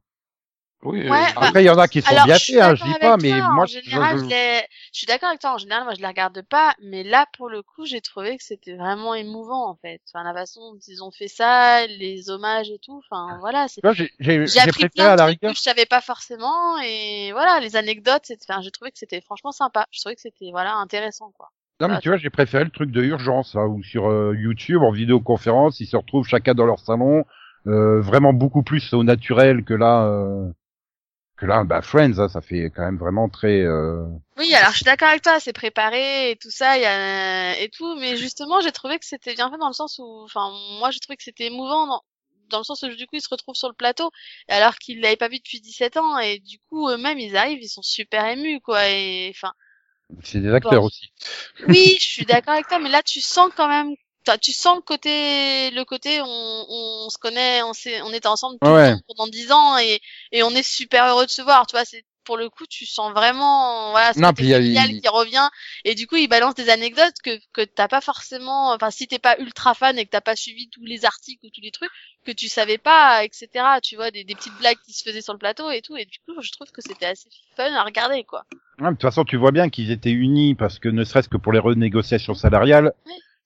[0.82, 2.74] Oui, euh, Ouais, bah, Après, il y en a qui sont Alors, bien faits, hein,
[2.74, 4.62] je d'accord dis pas, avec mais toi, moi, en je- général, je- je, les-
[4.92, 5.54] je suis d'accord avec toi.
[5.54, 8.42] En général, moi, je les regarde pas, mais là, pour le coup, j'ai trouvé que
[8.44, 10.00] c'était vraiment émouvant, en fait.
[10.08, 13.02] Enfin, la façon dont ils ont fait ça, les hommages et tout.
[13.10, 13.82] Enfin, voilà, c'est.
[13.82, 15.50] tu vois, j'ai j'ai- J'ai j'ai appris préféré plein à de la rigueur.
[15.52, 18.22] que je savais pas forcément, et voilà, les anecdotes.
[18.24, 19.84] c'est- Enfin, j'ai trouvé que c'était franchement sympa.
[19.90, 21.50] Je trouvais que c'était voilà intéressant, quoi.
[21.80, 24.82] Non, mais tu vois, j'ai préféré le truc de urgence, là, où sur euh, YouTube,
[24.82, 27.24] en vidéoconférence, ils se retrouvent chacun dans leur salon,
[27.66, 30.50] euh, vraiment beaucoup plus au naturel que là, euh,
[31.40, 34.04] que là, bah, Friends, hein, ça fait quand même vraiment très, euh...
[34.36, 37.58] Oui, alors je suis d'accord avec toi, c'est préparé et tout ça, il y a
[37.60, 40.50] et tout, mais justement, j'ai trouvé que c'était bien fait dans le sens où, enfin,
[40.78, 42.02] moi, j'ai trouvé que c'était émouvant dans,
[42.48, 44.10] dans le sens où du coup, ils se retrouvent sur le plateau,
[44.48, 47.68] alors qu'ils l'avaient pas vu depuis 17 ans, et du coup, eux-mêmes, ils arrivent, ils
[47.68, 49.52] sont super émus, quoi, et enfin,
[50.22, 50.86] c'est des acteurs Bon.
[50.86, 51.12] aussi.
[51.68, 53.94] oui, je suis d'accord avec toi, mais là, tu sens quand même,
[54.40, 58.58] tu sens le côté, le côté, on, on se connaît, on s'est, on était ensemble
[58.62, 58.90] tout Ouais.
[58.90, 60.00] le temps pendant 10 ans, et,
[60.32, 62.86] et on est super heureux de se voir, tu vois, c'est, pour le coup, tu
[62.86, 65.48] sens vraiment, voilà, ce Non, côté puis il qui revient,
[65.84, 69.18] et du coup, il balance des anecdotes que, que t'as pas forcément, enfin, si t'es
[69.18, 71.90] pas ultra fan et que t'as pas suivi tous les articles ou tous les trucs,
[72.24, 75.32] que tu savais pas, etc., tu vois, des, des petites blagues qui se faisaient sur
[75.32, 78.24] le plateau et tout, et du coup, je trouve que c'était assez fun à regarder,
[78.24, 78.44] quoi.
[78.80, 81.36] Ouais, de toute façon, tu vois bien qu'ils étaient unis parce que ne serait-ce que
[81.36, 82.92] pour les renégociations salariales.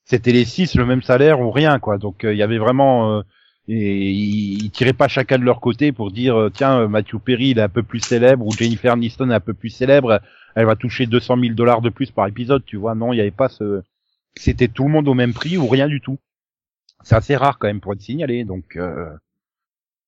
[0.04, 1.98] C'était les six le même salaire ou rien, quoi.
[1.98, 3.22] Donc, euh, il y avait vraiment, euh,
[3.68, 7.58] et ils, tiraient pas chacun de leur côté pour dire, euh, tiens, Matthew Perry, il
[7.58, 10.20] est un peu plus célèbre ou Jennifer Aniston est un peu plus célèbre,
[10.54, 12.94] elle va toucher 200 000 dollars de plus par épisode, tu vois.
[12.94, 13.82] Non, il y avait pas ce,
[14.36, 16.18] c'était tout le monde au même prix ou rien du tout.
[17.02, 19.10] C'est assez rare quand même pour être signalé, donc, euh,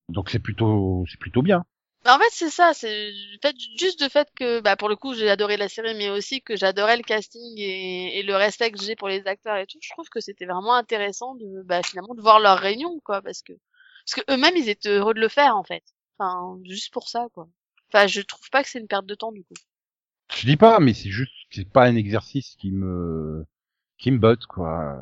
[0.09, 1.65] donc c'est plutôt, c'est plutôt bien.
[2.07, 5.13] Bah, en fait, c'est ça, c'est le juste de fait que, bah, pour le coup,
[5.13, 8.81] j'ai adoré la série, mais aussi que j'adorais le casting et, et le respect que
[8.81, 9.77] j'ai pour les acteurs et tout.
[9.81, 13.41] Je trouve que c'était vraiment intéressant de, bah, finalement, de voir leur réunion, quoi, parce
[13.41, 13.51] que,
[14.05, 15.83] parce que eux-mêmes, ils étaient heureux de le faire, en fait.
[16.17, 17.49] Enfin, juste pour ça, quoi.
[17.91, 19.55] Enfin, je trouve pas que c'est une perte de temps, du coup.
[20.33, 23.45] Je dis pas, mais c'est juste, c'est pas un exercice qui me,
[23.97, 24.95] qui me botte, quoi.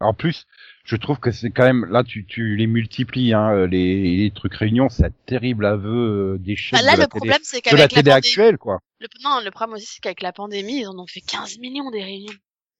[0.00, 0.46] En plus,
[0.84, 4.54] je trouve que c'est quand même, là, tu, tu les multiplies, hein, les, les trucs
[4.54, 7.62] réunions, c'est un terrible aveu euh, d'échec Bah, là, de la le télé, problème, c'est
[7.70, 8.80] la qu'avec la, télé pandémie, actuelle, quoi.
[9.00, 11.90] le, non, le problème aussi, c'est qu'avec la pandémie, ils en ont fait 15 millions
[11.90, 12.34] des réunions.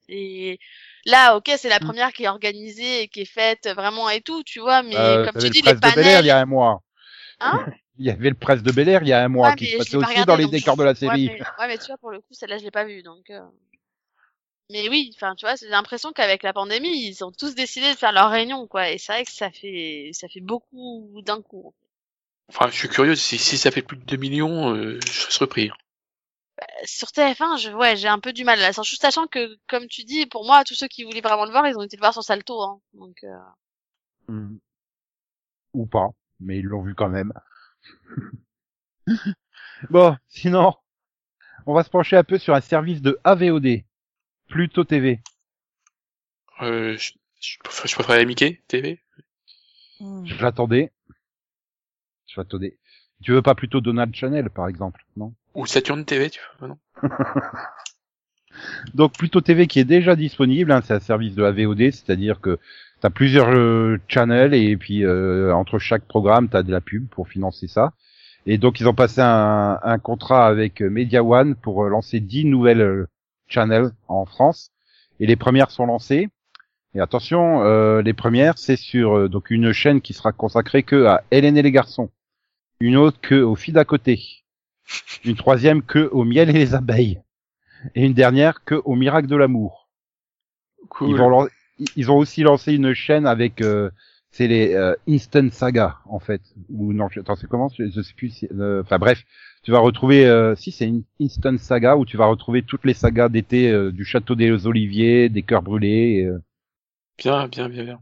[0.09, 0.59] Et
[1.07, 1.91] là, ok, c'est la Mm.
[1.91, 5.25] première qui est organisée et qui est faite vraiment et tout, tu vois, mais Euh,
[5.25, 6.83] comme tu dis, le les presse de Bel Air il y panels, a un mois.
[7.41, 7.59] Hein?
[7.99, 9.67] Il y avait le presse de Bel Air il y a un mois, Ouais, qui
[9.67, 11.33] se passait aussi regardé, dans les décors je- de la Ouais série.
[11.37, 13.31] mais, ouais, mais tu vois, pour le coup, celle-là, je l'ai pas vue, donc.
[13.31, 13.41] euh.
[14.71, 17.99] Mais oui, enfin, tu vois, j'ai l'impression qu'avec la pandémie, ils ont tous décidé de
[17.99, 18.91] faire leur réunion, quoi.
[18.91, 21.75] Et c'est vrai que ça fait, ça fait beaucoup d'un coup.
[22.49, 25.33] Enfin, je suis curieux, si, si ça fait plus de 2 millions, euh, je serais
[25.33, 25.71] surpris.
[25.71, 28.73] Euh, Sur TF1, je, ouais, j'ai un peu du mal là.
[28.73, 31.67] Sachant sachant que, comme tu dis, pour moi, tous ceux qui voulaient vraiment le voir,
[31.67, 32.81] ils ont été le voir sur Salto, hein.
[32.95, 33.25] Donc.
[33.25, 33.37] Euh...
[34.29, 34.59] Hmm.
[35.75, 37.33] Ou pas, mais ils l'ont vu quand même.
[39.91, 40.75] bon, sinon,
[41.67, 43.83] on va se pencher un peu sur un service de AVOD,
[44.55, 45.19] Pluto TV.
[46.63, 49.01] Euh, je, je, préfère- je préférais Mickey TV.
[49.99, 50.25] Hmm.
[50.25, 50.93] Je l'attendais.
[52.29, 52.79] Je l'attendais.
[53.25, 55.35] Tu veux pas plutôt Donald Channel, par exemple, non?
[55.55, 56.79] Ou Saturn TV, tu vois, non?
[58.95, 62.61] Donc Pluto TV qui est déjà disponible, hein, c'est un service de AVOD, c'est-à-dire que
[63.01, 66.81] tu as plusieurs euh, channels et puis euh, entre chaque programme, tu as de la
[66.81, 67.93] pub pour financer ça.
[68.47, 72.21] Et donc ils ont passé un, un contrat avec euh, Media One pour euh, lancer
[72.21, 73.09] 10 nouvelles
[73.47, 74.71] channels en France.
[75.21, 76.29] Et les premières sont lancées.
[76.95, 81.07] Et attention, euh, les premières, c'est sur euh, donc une chaîne qui sera consacrée que
[81.07, 82.11] à Hélène et les garçons,
[82.79, 84.45] une autre que aux filles d'à côté,
[85.25, 87.21] une troisième que au miel et les abeilles,
[87.95, 89.89] et une dernière que au miracle de l'amour.
[90.89, 91.11] Cool.
[91.11, 91.49] Ils, vont
[91.97, 93.91] ils ont aussi lancé une chaîne avec euh,
[94.31, 97.69] c'est les euh, Instant Saga en fait ou non attends c'est comment?
[97.69, 99.25] Je, je sais plus euh, enfin bref
[99.65, 102.95] tu vas retrouver euh, si c'est une Instant Saga où tu vas retrouver toutes les
[102.95, 106.39] sagas d'été euh, du château des Oliviers des cœurs brûlés et, euh,
[107.19, 108.01] Bien, bien, bien, bien.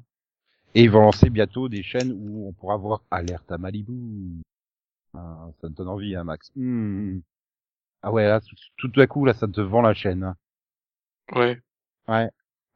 [0.74, 4.42] et ils vont lancer bientôt des chaînes où on pourra voir Alerte à Malibu
[5.14, 7.20] ah, ça te donne envie hein Max Hmm.
[8.02, 10.36] ah ouais là tout, tout à coup là ça te vend la chaîne hein.
[11.34, 11.60] Ouais.
[12.08, 12.28] Ouais.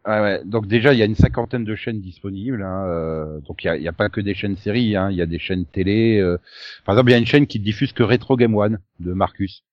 [0.07, 0.41] Ouais, ouais.
[0.45, 2.63] Donc déjà, il y a une cinquantaine de chaînes disponibles.
[2.63, 5.17] Hein, euh, donc il y a, y a pas que des chaînes séries, hein, il
[5.17, 6.19] y a des chaînes télé.
[6.21, 6.39] euh.
[6.85, 9.65] Par exemple, il y a une chaîne qui diffuse que Retro Game One de Marcus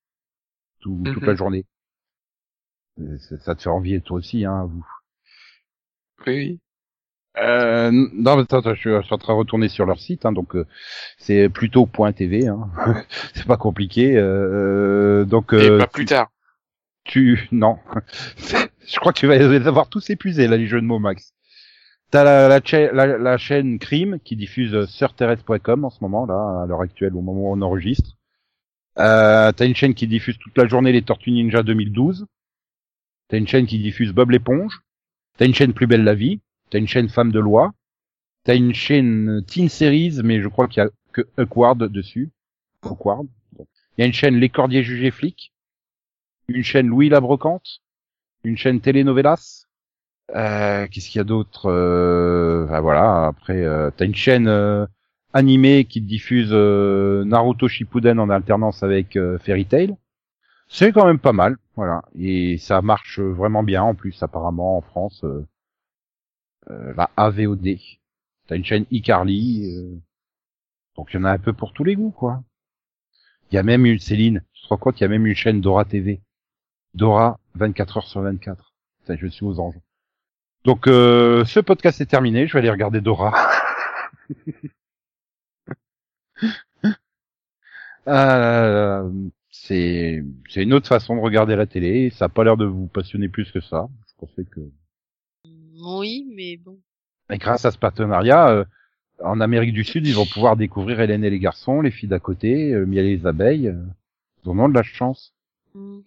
[0.80, 1.28] tout, toute Mhm.
[1.28, 1.64] la journée.
[3.00, 4.86] Euh, Ça, te fait envie toi aussi, hein, vous.
[6.26, 6.58] Oui.
[7.38, 10.32] Euh, non, mais attends, attends, je suis, en train de retourner sur leur site, hein,
[10.32, 10.66] donc euh,
[11.18, 12.70] c'est plutôt .tv, hein.
[13.34, 14.16] c'est pas compliqué.
[14.16, 16.30] Euh, donc Et euh, pas plus tard.
[17.04, 17.78] Tu non,
[18.86, 21.32] je crois que tu vas les avoir tous épuisés là les jeux de mots Max.
[22.10, 26.26] T'as la, la, cha- la, la chaîne Crime qui diffuse sur terrestre.com en ce moment
[26.26, 28.16] là à l'heure actuelle au moment où on enregistre.
[28.98, 32.26] Euh, t'as une chaîne qui diffuse toute la journée les Tortues Ninja 2012.
[33.28, 34.80] T'as une chaîne qui diffuse Bob l'éponge.
[35.36, 36.40] T'as une chaîne Plus belle la vie.
[36.70, 37.72] T'as une chaîne Femme de loi.
[38.44, 42.30] T'as une chaîne Teen Series mais je crois qu'il y a que Awkward dessus.
[42.82, 43.26] Awkward.
[43.58, 45.52] Il y a une chaîne Les Cordiers jugés flics
[46.48, 47.80] une chaîne Louis la Brocante,
[48.44, 49.66] une chaîne Telenovelas.
[50.34, 53.26] Euh, Qu'est-ce qu'il y a d'autre euh, voilà.
[53.26, 54.86] Après, euh, t'as une chaîne euh,
[55.32, 59.96] animée qui diffuse euh, Naruto Shippuden en alternance avec Fairy Tail.
[60.68, 62.02] C'est quand même pas mal, voilà.
[62.18, 65.24] Et ça marche vraiment bien en plus apparemment en France.
[66.68, 67.78] la AVOD.
[68.46, 70.00] T'as une chaîne iCarly.
[70.96, 72.42] donc il y en a un peu pour tous les goûts, quoi.
[73.50, 74.42] Il y a même une Céline.
[74.52, 76.20] Tu te rends compte, y a même une chaîne Dora TV.
[76.94, 78.72] Dora, 24 heures sur 24.
[79.06, 79.78] Ça, je suis aux anges.
[80.64, 82.46] Donc, euh, ce podcast est terminé.
[82.46, 83.34] Je vais aller regarder Dora.
[88.06, 89.10] Euh,
[89.50, 92.10] c'est c'est une autre façon de regarder la télé.
[92.10, 93.88] Ça a pas l'air de vous passionner plus que ça.
[94.08, 94.60] Je pensais que
[95.44, 96.78] Oui, mais bon.
[97.30, 98.64] mais grâce à ce partenariat, euh,
[99.22, 102.18] en Amérique du Sud, ils vont pouvoir découvrir Hélène et les garçons, les filles d'à
[102.18, 103.68] côté, euh, Miel et les abeilles.
[103.68, 103.82] euh,
[104.44, 105.32] Ils en ont de la chance.
[105.74, 106.02] Mhm.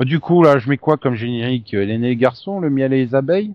[0.00, 3.14] Du coup, là, je mets quoi comme générique et les garçons, le miel et les
[3.14, 3.54] abeilles?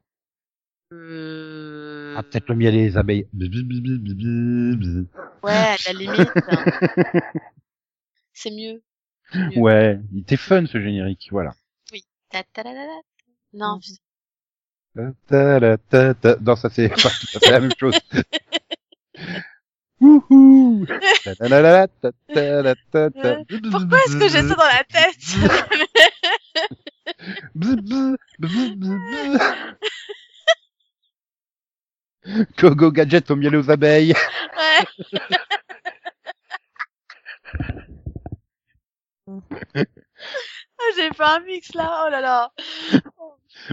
[0.93, 2.14] Euh...
[2.18, 3.28] Ah, peut-être le miel et les abeilles.
[3.34, 5.06] Bzz, bzz, bzz, bzz, bzz, bzz.
[5.43, 6.32] Ouais, à la limite.
[6.48, 7.22] hein.
[8.34, 8.82] C'est mieux.
[9.56, 11.56] Ouais, il était fun ce générique, voilà.
[12.30, 13.02] Ta ta la la la.
[13.54, 13.80] Non,
[15.28, 16.36] Ta ta ta ta.
[16.41, 16.91] Non, ça c'est
[17.50, 17.98] la même chose.
[20.02, 20.86] Wouhou
[23.72, 25.16] pourquoi est-ce que j'ai ça dans la tête?
[32.58, 34.14] Gogo gadget au miel aux abeilles.
[34.58, 34.86] Ouais.
[40.78, 42.52] Ah, j'ai fait un mix là, oh là là.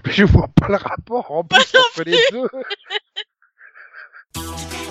[0.05, 2.49] Mais je vois pas le rapport en plus entre les deux.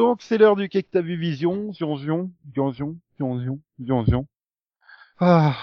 [0.00, 4.04] Donc c'est l'heure du cake t'as vu vision, zion zion, zion zion, zion zion, zion
[4.06, 4.26] zion.
[5.18, 5.54] Ah.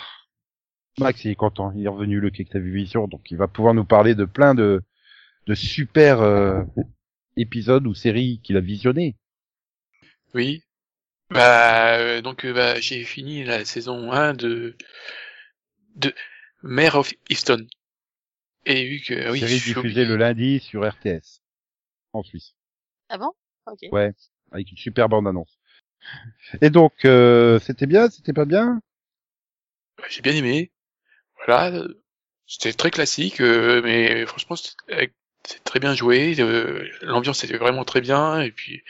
[1.00, 3.48] Max il est content, il est revenu le cake t'as vu vision, donc il va
[3.48, 4.84] pouvoir nous parler de plein de
[5.48, 6.62] de super euh,
[7.36, 9.16] épisodes ou séries qu'il a visionné.
[10.36, 10.62] Oui.
[11.32, 14.78] Bah, euh, donc, euh, bah, j'ai fini la saison 1 de,
[15.96, 16.14] de
[16.62, 17.66] Mayor of Easton.
[18.68, 21.42] Et vu que, oui, série suis diffusée le lundi sur RTS
[22.14, 22.54] en Suisse.
[23.10, 23.34] Ah bon?
[23.92, 24.14] Ouais,
[24.52, 25.58] avec une super bande annonce.
[26.62, 28.80] Et donc euh, c'était bien, c'était pas bien?
[30.10, 30.72] J'ai bien aimé.
[31.38, 31.72] Voilà.
[31.74, 32.02] euh,
[32.48, 36.36] C'était très classique, euh, mais franchement, c'est très bien joué.
[36.40, 38.84] euh, L'ambiance était vraiment très bien, et puis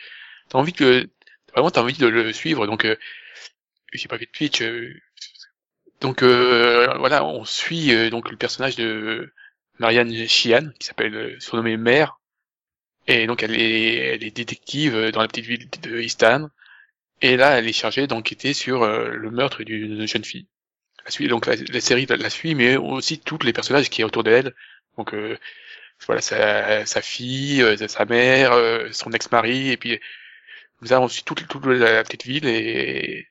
[0.49, 1.09] t'as envie que
[1.53, 2.67] vraiment t'as envie de le suivre.
[2.67, 2.95] Donc, euh,
[3.93, 4.61] j'ai pas fait de Twitch.
[4.61, 4.93] euh,
[6.01, 9.34] donc euh, voilà, on suit euh, donc le personnage de
[9.80, 12.19] Marianne Sheehan, qui s'appelle euh, surnommée Mère,
[13.08, 16.49] et donc elle est, elle est détective dans la petite ville de Easton.
[17.22, 20.47] Et là, elle est chargée d'enquêter sur euh, le meurtre d'une jeune fille.
[21.05, 24.24] La suit, donc la, série la, suit, mais aussi tous les personnages qui est autour
[24.24, 24.53] d'elle.
[24.97, 25.38] Donc euh,
[26.05, 29.99] voilà, sa, sa fille, euh, sa mère, euh, son ex-mari, et puis
[30.82, 33.28] nous avons aussi toute, toute la, petite ville et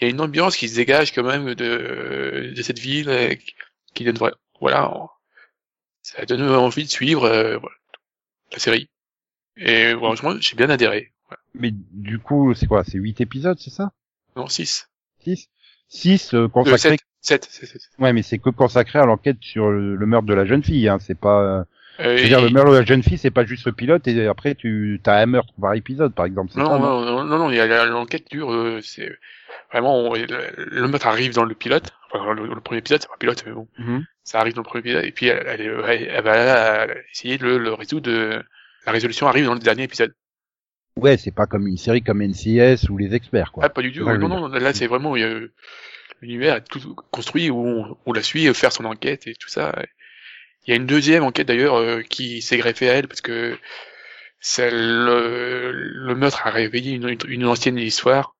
[0.00, 3.38] il y a une ambiance qui se dégage quand même de, de cette ville,
[3.94, 4.18] qui donne
[4.60, 4.90] voilà,
[6.02, 7.58] ça donne envie de suivre euh,
[8.52, 8.88] la série.
[9.56, 11.12] Et franchement, j'ai bien adhéré.
[11.54, 12.84] Mais du coup, c'est quoi?
[12.84, 13.92] C'est huit épisodes, c'est ça?
[14.36, 14.88] Non, 6.
[15.22, 15.48] Six?
[15.88, 16.96] Six euh, Euh, consacrés.
[17.20, 17.44] 7.
[17.44, 17.78] 7.
[17.98, 20.88] Ouais, mais c'est que consacré à l'enquête sur le, le meurtre de la jeune fille.
[20.88, 20.98] Hein.
[21.00, 21.40] C'est pas.
[21.42, 21.64] euh,
[22.00, 24.08] Euh, Je veux dire, le meurtre de la jeune fille, c'est pas juste le pilote
[24.08, 26.52] et après tu as un meurtre par épisode, par exemple.
[26.56, 29.12] non, ça, non, non, non, non, l'enquête dure, euh, c'est
[29.70, 33.14] vraiment, on- le, meurtre arrive dans le pilote, enfin, le, le premier épisode, c'est pas
[33.16, 34.04] un pilote, mais bon, Mhm.
[34.24, 37.44] ça arrive dans le premier épisode, et puis elle, elle, elle- elle va essayer de
[37.44, 38.42] le, le résoudre, euh,
[38.86, 40.14] la résolution arrive dans le dernier épisode.
[40.96, 43.64] Ouais, c'est pas comme une série comme NCS ou les experts, quoi.
[43.64, 45.40] Ah, pas du tout, Ouais, non, non, là, c'est vraiment, a,
[46.20, 49.74] l'univers est tout construit où on, on la suit faire son enquête et tout ça.
[50.66, 53.56] Il y a une deuxième enquête d'ailleurs euh, qui s'est greffée à elle parce que
[54.40, 58.34] c'est le, le meurtre a réveillé une, une ancienne histoire.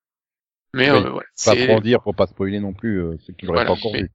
[0.74, 3.32] Mais Oui, euh, voilà, Pas trop en dire pour pas spoiler non plus euh, ceux
[3.32, 4.08] qui l'auraient Voilà, pas encore mais- vu.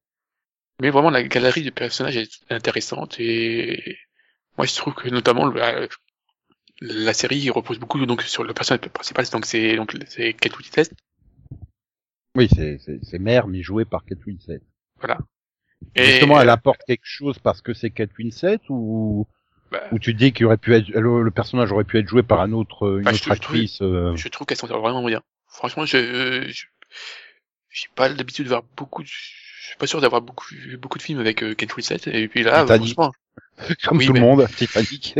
[0.82, 3.97] Mais vraiment, la galerie de personnages est intéressante et
[4.57, 5.88] moi, je trouve que notamment la,
[6.82, 10.89] la série repose beaucoup donc sur le personnage principal, donc c'est donc c'est Kate Winslet.
[12.36, 14.61] Oui, c'est c'est mère mais joué par Kate Winslet.
[14.97, 15.17] Voilà.
[15.95, 19.28] Justement, Et, elle apporte quelque chose parce que c'est Kate Winslet ou
[19.71, 22.23] bah, ou tu dis qu'il aurait pu être le, le personnage aurait pu être joué
[22.23, 23.82] par un autre une Bah, je autre je trouve- actrice.
[23.82, 25.21] euh, je trouve qu'elle s'en sort vraiment bien.
[25.47, 26.65] Franchement, je je-
[27.69, 29.01] j'ai pas l'habitude de voir beaucoup.
[29.03, 30.45] De, je suis pas sûr d'avoir beaucoup
[30.80, 32.93] beaucoup de films avec euh, Kate Winslet et puis là, Titanic.
[32.93, 33.11] franchement,
[33.84, 35.15] comme oui, tout mais- le monde, Titanic.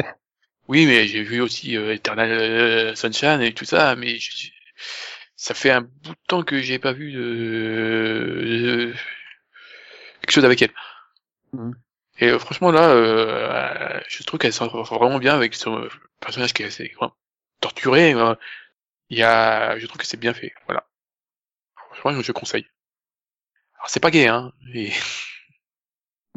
[0.68, 4.50] Oui, mais j'ai vu aussi euh, Eternal euh, Sunshine et tout ça, mais je- je-
[5.36, 8.94] ça fait un bout de temps que j'ai pas vu de, de-
[10.22, 10.72] quelque chose avec elle.
[11.54, 11.76] Mhm.
[12.20, 15.88] Et euh, franchement là, euh, je trouve qu'elle s'en sort vraiment bien avec son
[16.20, 16.94] personnage qui est assez
[17.62, 18.14] torturé.
[18.16, 18.36] euh,
[19.10, 20.54] Il y a, je trouve que c'est bien fait.
[20.68, 20.88] Voilà.
[21.90, 22.68] Franchement, je conseille.
[23.78, 24.52] Alors c'est pas gay, hein.
[24.74, 24.92] mais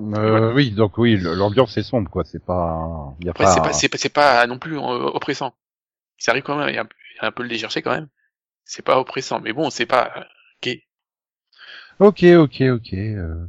[0.01, 2.25] Euh, oui, donc oui, l'ambiance est sombre, quoi.
[2.25, 3.51] C'est pas, y a Après, pas.
[3.53, 5.55] c'est pas, c'est pas, c'est pas non plus euh, oppressant.
[6.19, 7.49] Ça arrive quand même, il y a, un peu- il y a un peu de
[7.49, 8.09] légèreté quand même.
[8.65, 10.23] C'est pas oppressant, mais bon, c'est pas euh,
[10.63, 10.85] gay.
[11.99, 12.93] Ok, ok, ok.
[12.95, 13.47] Euh...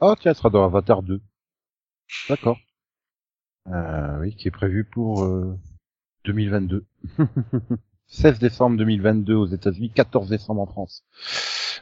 [0.00, 1.20] Oh tiens, ça sera dans Avatar 2.
[2.28, 2.58] D'accord.
[3.68, 5.56] Euh, oui, qui est prévu pour euh,
[6.24, 6.84] 2022.
[8.08, 11.04] 16 décembre 2022 aux États-Unis, 14 décembre en France.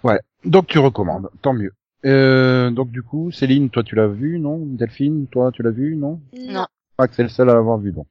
[0.04, 0.20] Ouais.
[0.44, 1.72] Donc tu recommandes, tant mieux.
[2.04, 4.58] Euh, donc du coup, Céline, toi tu l'as vu, non?
[4.64, 6.20] Delphine, toi tu l'as vu, non?
[6.32, 6.66] Non.
[6.98, 8.06] Max est le seul à l'avoir vu, donc.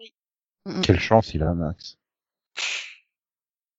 [0.00, 0.12] Oui.
[0.82, 1.98] Quelle chance il a, Max.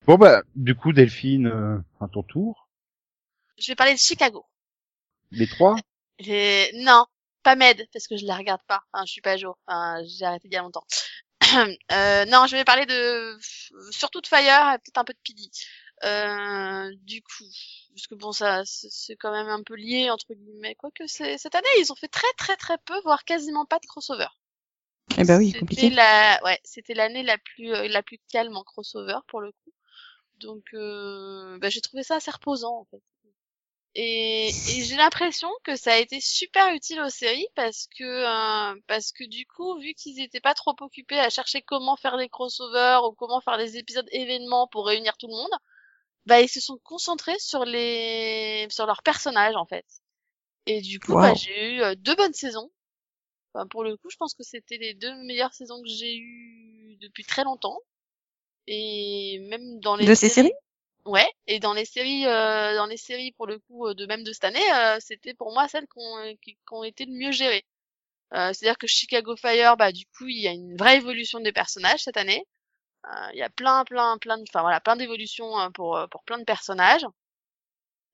[0.05, 2.67] Bon bah, du coup, Delphine, euh, à ton tour.
[3.57, 4.45] Je vais parler de Chicago.
[5.31, 5.75] Les trois?
[6.19, 6.69] J'ai...
[6.75, 7.05] Non,
[7.41, 8.83] pas Med, parce que je la regarde pas.
[8.91, 9.57] Enfin, je suis pas à jour.
[9.65, 10.85] Enfin, j'ai arrêté il y a longtemps.
[11.91, 13.37] euh, non, je vais parler de
[13.91, 15.49] surtout de Fire et peut-être un peu de PD.
[16.03, 17.45] Euh, du coup,
[17.93, 20.75] parce que bon, ça, c'est quand même un peu lié entre guillemets.
[20.75, 24.27] Quoique cette année, ils ont fait très très très peu, voire quasiment pas de crossover.
[25.17, 25.89] Eh ben oui, C'était compliqué.
[25.89, 29.73] la, ouais, c'était l'année la plus euh, la plus calme en crossover pour le coup.
[30.35, 33.01] Donc, euh, bah, j'ai trouvé ça assez reposant en fait.
[33.95, 38.79] Et, et j'ai l'impression que ça a été super utile aux séries parce que euh,
[38.87, 42.29] parce que du coup, vu qu'ils étaient pas trop occupés à chercher comment faire des
[42.29, 45.51] crossovers ou comment faire des épisodes événements pour réunir tout le monde,
[46.25, 49.85] bah ils se sont concentrés sur les sur leurs personnages en fait.
[50.65, 52.71] Et du coup, bah, j'ai eu euh, deux bonnes saisons.
[53.53, 56.97] Enfin, pour le coup, je pense que c'était les deux meilleures saisons que j'ai eues
[57.01, 57.77] depuis très longtemps.
[58.67, 60.53] Et même dans les De ces séries?
[61.05, 64.23] Ouais, et dans les séries, euh, dans les séries pour le coup euh, de même
[64.23, 67.11] de cette année, euh, c'était pour moi celles qui ont, qui, qui ont été le
[67.11, 67.65] mieux gérées.
[68.33, 71.51] Euh, C'est-à-dire que Chicago Fire, bah du coup, il y a une vraie évolution des
[71.51, 72.45] personnages cette année.
[73.07, 76.07] Euh, Il y a plein, plein, plein de, enfin voilà, plein d'évolutions euh, pour euh,
[76.07, 77.05] pour plein de personnages.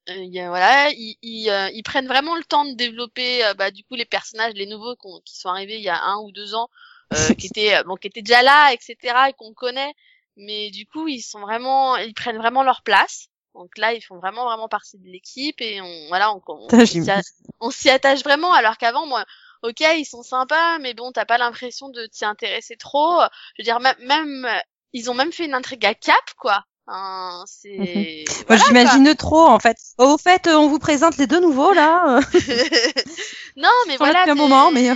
[0.09, 3.43] Euh, il y a, voilà, ils, ils, euh, ils prennent vraiment le temps de développer,
[3.57, 6.17] bah du coup les personnages, les nouveaux qu'on- qui sont arrivés il y a un
[6.19, 6.69] ou deux ans,
[7.13, 9.29] euh, qui étaient bon, qui étaient déjà là, etc.
[9.29, 9.93] et qu'on connaît
[10.37, 14.17] mais du coup ils sont vraiment ils prennent vraiment leur place donc là ils font
[14.19, 16.79] vraiment vraiment partie de l'équipe et on voilà on, on,
[17.59, 19.25] on s'y attache vraiment alors qu'avant moi
[19.63, 23.21] ok ils sont sympas mais bon t'as pas l'impression de t'y intéresser trop
[23.57, 24.47] je veux dire même,
[24.93, 26.63] ils ont même fait une intrigue à cap quoi.
[26.91, 29.77] Hein, c'est Voilà, j'imagine trop, en fait.
[29.99, 32.19] Au fait, euh, on vous présente les deux nouveaux, là.
[33.55, 34.95] non mais voilà un moment, mais-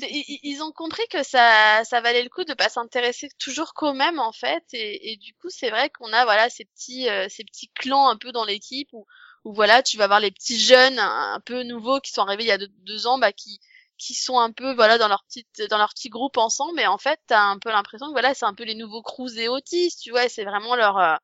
[0.00, 3.72] C'est- ils, ils ont compris que ça, ça valait le coup de pas s'intéresser toujours
[3.74, 7.08] qu'aux mêmes en fait, et, et du coup c'est vrai qu'on a voilà ces petits,
[7.08, 9.06] euh, ces petits clans un peu dans l'équipe où,
[9.44, 12.44] où voilà tu vas voir les petits jeunes un, un peu nouveaux qui sont arrivés
[12.44, 13.58] il y a deux, deux ans, bah qui,
[13.98, 16.98] qui sont un peu voilà dans leur petite, dans leur petit groupe ensemble, mais en
[16.98, 19.96] fait t'as un peu l'impression que voilà c'est un peu les nouveaux Cruz et Otis,
[20.00, 21.16] tu vois, c'est vraiment leur, euh,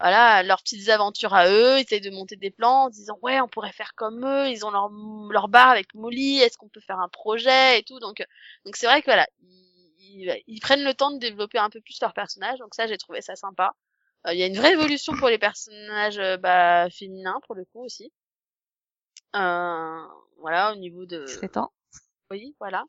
[0.00, 3.40] voilà leurs petites aventures à eux, ils essayent de monter des plans en disant ouais
[3.40, 4.90] on pourrait faire comme eux, ils ont leur
[5.30, 8.24] leur bar avec Molly, est-ce qu'on peut faire un projet et tout donc
[8.64, 9.26] donc c'est vrai que voilà
[10.00, 12.98] ils, ils, prennent le temps de développer un peu plus leur personnage donc ça j'ai
[12.98, 13.74] trouvé ça sympa.
[14.26, 17.64] Euh, Il y a une vraie évolution pour les personnages euh, bah, féminins pour le
[17.64, 18.12] coup aussi.
[19.34, 20.02] Euh,
[20.38, 21.24] voilà au niveau de.
[22.30, 22.84] Oui, voilà.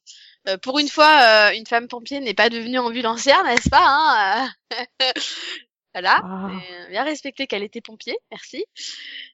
[0.47, 4.49] Euh, pour une fois, euh, une femme pompier n'est pas devenue ambulancière, n'est-ce pas hein
[4.73, 5.11] euh
[5.93, 6.49] Voilà, Ah.
[6.87, 8.65] Et, bien respecté qu'elle était pompier, merci.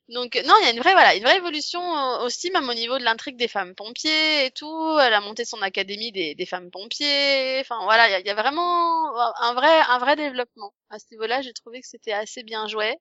[0.07, 2.73] Donc non, il y a une vraie voilà, une vraie évolution euh, aussi même au
[2.73, 4.97] niveau de l'intrigue des femmes pompiers et tout.
[5.01, 7.59] Elle a monté son académie des, des femmes pompiers.
[7.59, 11.05] Enfin voilà, il y a, y a vraiment un vrai un vrai développement à ce
[11.11, 11.41] niveau-là.
[11.41, 12.95] J'ai trouvé que c'était assez bien joué.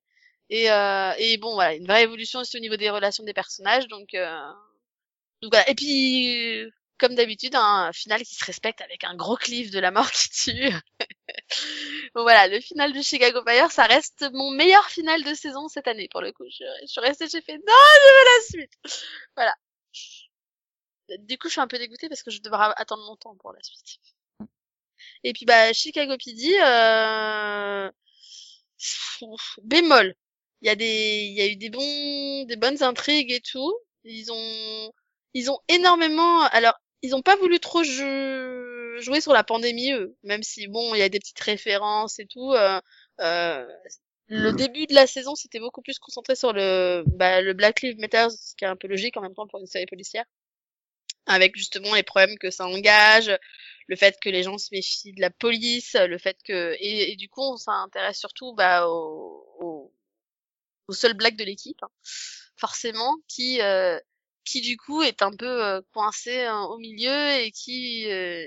[0.51, 3.89] Et, euh, et bon voilà, une vraie évolution aussi au niveau des relations des personnages.
[3.89, 4.53] Donc, euh,
[5.43, 5.69] donc voilà.
[5.71, 6.65] Et puis
[7.03, 10.31] comme d'habitude, un final qui se respecte avec un gros cliff de la mort qui
[10.31, 10.73] tue.
[12.15, 16.09] voilà, le final de Chicago Fire, ça reste mon meilleur final de saison cette année
[16.13, 16.45] pour le coup.
[16.49, 18.73] Je, je suis restée, j'ai fait non, je veux la suite.
[19.35, 19.55] Voilà.
[21.19, 23.63] Du coup, je suis un peu dégoûtée parce que je devrais attendre longtemps pour la
[23.65, 23.99] suite.
[25.25, 27.91] Et puis bah Chicago PD, euh...
[29.65, 30.15] bémol.
[30.61, 33.75] Il y a des, il y a eu des bons, des bonnes intrigues et tout.
[34.05, 34.93] Ils ont,
[35.35, 36.43] ils ont énormément.
[36.53, 40.17] Alors, ils ont pas voulu trop jou- jouer sur la pandémie, eux.
[40.23, 42.53] Même si bon, il y a des petites références et tout.
[42.53, 42.81] Euh,
[43.21, 43.67] euh,
[44.29, 47.99] le début de la saison, c'était beaucoup plus concentré sur le, bah, le Black Lives
[47.99, 50.25] Matter, ce qui est un peu logique en même temps pour une série policière,
[51.27, 53.31] avec justement les problèmes que ça engage,
[53.87, 57.17] le fait que les gens se méfient de la police, le fait que et, et
[57.17, 59.93] du coup, on s'intéresse surtout bah, au, au,
[60.89, 61.91] au seul black de l'équipe, hein,
[62.57, 63.99] forcément, qui euh,
[64.45, 68.47] qui du coup est un peu euh, coincé euh, au milieu et qui euh,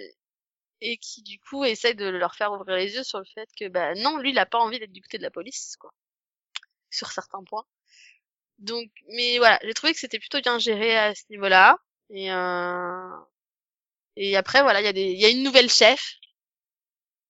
[0.81, 3.67] et qui du coup essaie de leur faire ouvrir les yeux sur le fait que
[3.69, 5.93] bah non lui il a pas envie d'être du côté de la police quoi.
[6.89, 7.65] Sur certains points.
[8.59, 11.77] Donc mais voilà j'ai trouvé que c'était plutôt bien géré à ce niveau là
[12.09, 13.17] et euh...
[14.15, 16.15] et après voilà il y a des il y a une nouvelle chef.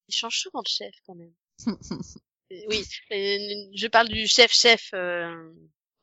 [0.08, 1.34] Il change souvent de chef quand même.
[2.52, 5.52] Et oui et je parle du chef chef euh,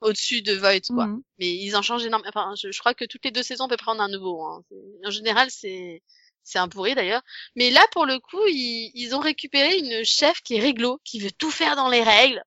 [0.03, 1.23] au-dessus de Voight quoi Mhm.
[1.39, 2.29] mais ils en changent énormément.
[2.29, 4.43] Enfin, je, je crois que toutes les deux saisons, on peut prendre un nouveau.
[4.45, 4.63] Hein.
[5.05, 6.03] En général, c'est
[6.45, 7.23] c'est un pourri d'ailleurs.
[7.57, 11.21] Mais là, pour le coup, ils, ils ont récupéré une chef qui est réglo, qui
[11.21, 12.43] veut tout faire dans les règles.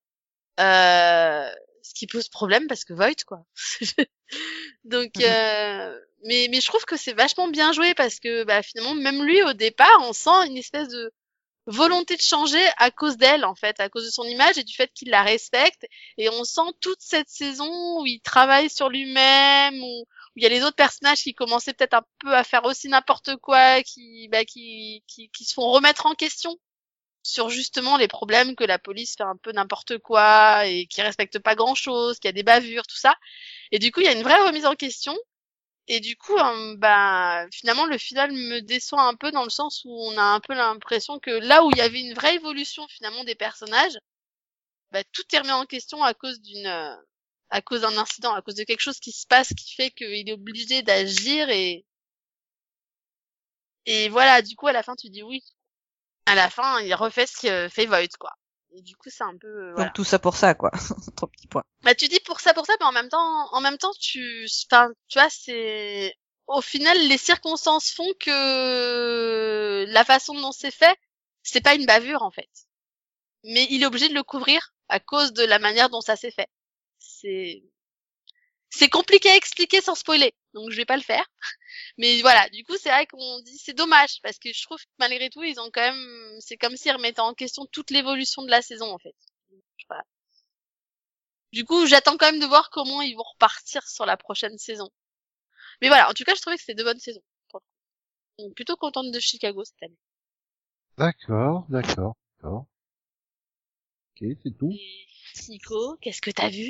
[0.60, 1.50] Euh,
[1.82, 3.46] ce qui pose problème parce que Voight, quoi.
[4.84, 8.96] Donc, euh, mais, mais je trouve que c'est vachement bien joué parce que bah, finalement,
[8.96, 11.12] même lui, au départ, on sent une espèce de
[11.68, 14.74] volonté de changer à cause d'elle, en fait, à cause de son image et du
[14.74, 15.86] fait qu'il la respecte.
[16.18, 20.06] Et on sent toute cette saison où il travaille sur lui-même, où, où
[20.36, 23.36] il y a les autres personnages qui commençaient peut-être un peu à faire aussi n'importe
[23.38, 26.58] quoi, qui, bah, qui, qui, qui se font remettre en question
[27.24, 31.40] sur justement les problèmes que la police fait un peu n'importe quoi et qui respecte
[31.40, 33.16] pas grand chose, qu'il y a des bavures, tout ça.
[33.72, 35.18] Et du coup, il y a une vraie remise en question.
[35.88, 39.84] Et du coup, euh, bah, finalement, le final me déçoit un peu dans le sens
[39.86, 42.88] où on a un peu l'impression que là où il y avait une vraie évolution
[42.90, 43.98] finalement des personnages,
[44.92, 46.68] bah, tout est remis en question à cause d'une,
[47.50, 50.30] à cause d'un incident, à cause de quelque chose qui se passe qui fait qu'il
[50.30, 51.86] est obligé d'agir et
[53.88, 54.42] et voilà.
[54.44, 55.42] Du coup, à la fin, tu dis oui.
[56.28, 58.32] À la fin, il refait ce que fait Voight, quoi.
[58.78, 59.86] Et du coup, c'est un peu euh, voilà.
[59.86, 60.70] Donc tout ça pour ça, quoi.
[61.16, 61.64] Trois petits points.
[61.84, 64.48] Bah tu dis pour ça pour ça mais en même temps en même temps tu
[64.70, 66.14] enfin tu vois c'est
[66.48, 70.98] au final les circonstances font que la façon dont c'est fait
[71.44, 72.50] c'est pas une bavure en fait.
[73.44, 76.32] Mais il est obligé de le couvrir à cause de la manière dont ça s'est
[76.32, 76.48] fait.
[77.00, 77.64] C'est
[78.76, 80.34] c'est compliqué à expliquer sans spoiler.
[80.54, 81.26] Donc je vais pas le faire.
[81.98, 84.90] Mais voilà, du coup, c'est vrai qu'on dit c'est dommage parce que je trouve que
[85.00, 88.52] malgré tout, ils ont quand même c'est comme s'ils remettaient en question toute l'évolution de
[88.52, 89.16] la saison en fait.
[89.88, 90.04] Voilà.
[91.54, 94.90] Du coup, j'attends quand même de voir comment ils vont repartir sur la prochaine saison.
[95.82, 97.24] Mais voilà, en tout cas, je trouvais que c'était de bonnes saisons.
[98.38, 99.98] Donc, plutôt contente de Chicago cette année.
[100.98, 102.66] D'accord, d'accord, d'accord.
[104.12, 104.72] Ok, c'est tout.
[104.72, 105.08] Et
[105.48, 106.70] Nico, qu'est-ce que t'as vu?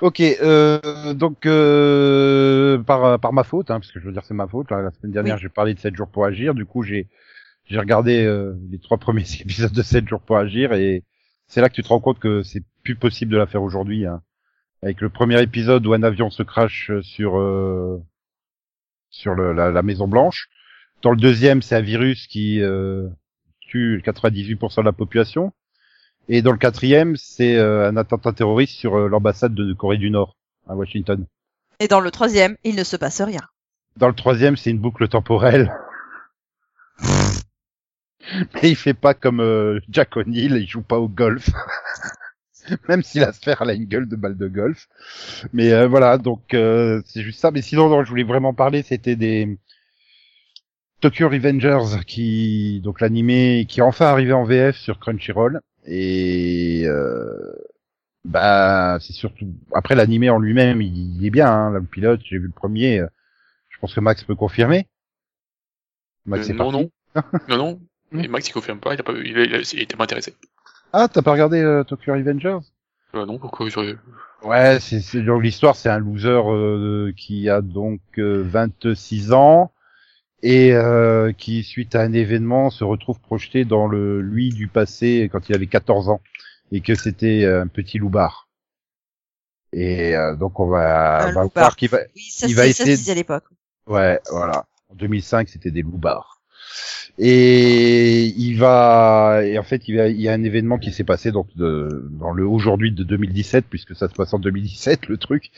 [0.00, 4.34] Ok, euh, donc euh, par par ma faute, hein, parce que je veux dire c'est
[4.34, 4.70] ma faute.
[4.70, 6.54] La semaine dernière, j'ai parlé de 7 jours pour agir.
[6.54, 7.08] Du coup, j'ai
[7.66, 11.04] j'ai regardé euh, les trois premiers épisodes de 7 jours pour agir et
[11.46, 14.06] c'est là que tu te rends compte que c'est plus possible de la faire aujourd'hui.
[14.06, 14.22] Hein.
[14.82, 18.02] Avec le premier épisode où un avion se crache sur euh,
[19.10, 20.48] sur le, la, la Maison Blanche.
[21.02, 23.08] Dans le deuxième, c'est un virus qui euh,
[23.60, 25.52] tue 98% de la population.
[26.28, 30.10] Et dans le quatrième, c'est euh, un attentat terroriste sur euh, l'ambassade de Corée du
[30.10, 30.36] Nord
[30.68, 31.26] à Washington.
[31.80, 33.40] Et dans le troisième, il ne se passe rien.
[33.96, 35.74] Dans le troisième, c'est une boucle temporelle.
[38.54, 41.50] Mais il fait pas comme euh, Jack O'Neill, il joue pas au golf.
[42.88, 44.88] Même si la sphère elle a une gueule de balle de golf.
[45.52, 47.50] Mais euh, voilà, donc euh, c'est juste ça.
[47.50, 49.58] Mais sinon, non, je voulais vraiment parler, c'était des
[51.00, 57.54] Tokyo Revengers qui donc l'animé qui est enfin arrivé en VF sur Crunchyroll et euh,
[58.24, 62.38] bah c'est surtout après l'animé en lui-même il, il est bien hein, le pilote j'ai
[62.38, 63.06] vu le premier euh,
[63.70, 64.88] je pense que Max peut confirmer
[66.26, 66.90] Max Euh, est non, non.
[67.48, 67.80] non, non.
[68.22, 70.04] Et Max, il confirme pas, il, a pas, il, a- il, a- il était pas
[70.04, 70.34] intéressé.
[70.92, 72.58] ah t'as pas regardé euh, Tokyo Revengers?
[73.14, 73.96] Euh, non, pourquoi j'aurais...
[74.44, 79.72] Ouais, c'est c'est- donc l'histoire, c'est un loser euh, qui a donc euh, 26 ans
[80.42, 85.28] et euh, qui, suite à un événement, se retrouve projeté dans le lui du passé
[85.32, 86.20] quand il avait 14 ans
[86.72, 88.48] et que c'était un petit loupard.
[89.72, 92.68] Et euh, donc on va, on va voir qu'il va, Oui, ça, Il va ça
[92.68, 93.44] essayer disait à l'époque.
[93.86, 94.66] Ouais, voilà.
[94.90, 96.40] En 2005, c'était des loupards.
[97.18, 101.04] Et il va, et en fait, il, va, il y a un événement qui s'est
[101.04, 105.18] passé donc de, dans le aujourd'hui de 2017, puisque ça se passe en 2017 le
[105.18, 105.50] truc.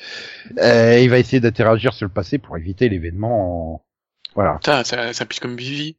[0.58, 3.74] Euh, il va essayer d'interagir sur le passé pour éviter l'événement.
[3.74, 3.83] en-
[4.34, 4.54] Voilà.
[4.54, 5.96] Putain, ça, ça pisse comme Vivi.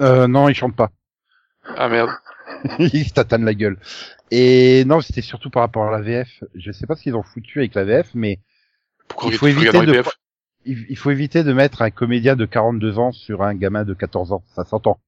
[0.00, 0.90] Euh, non, il chante pas.
[1.76, 2.10] Ah merde.
[2.78, 3.78] il se tatane la gueule.
[4.30, 6.42] Et non, c'était surtout par rapport à la VF.
[6.54, 8.40] Je sais pas ce qu'ils ont foutu avec la VF, mais
[9.08, 9.92] Pourquoi Il faut éviter de-
[10.64, 14.32] il faut éviter de mettre un comédien de 42 ans sur un gamin de 14
[14.32, 14.42] ans.
[14.54, 15.00] Ça s'entend.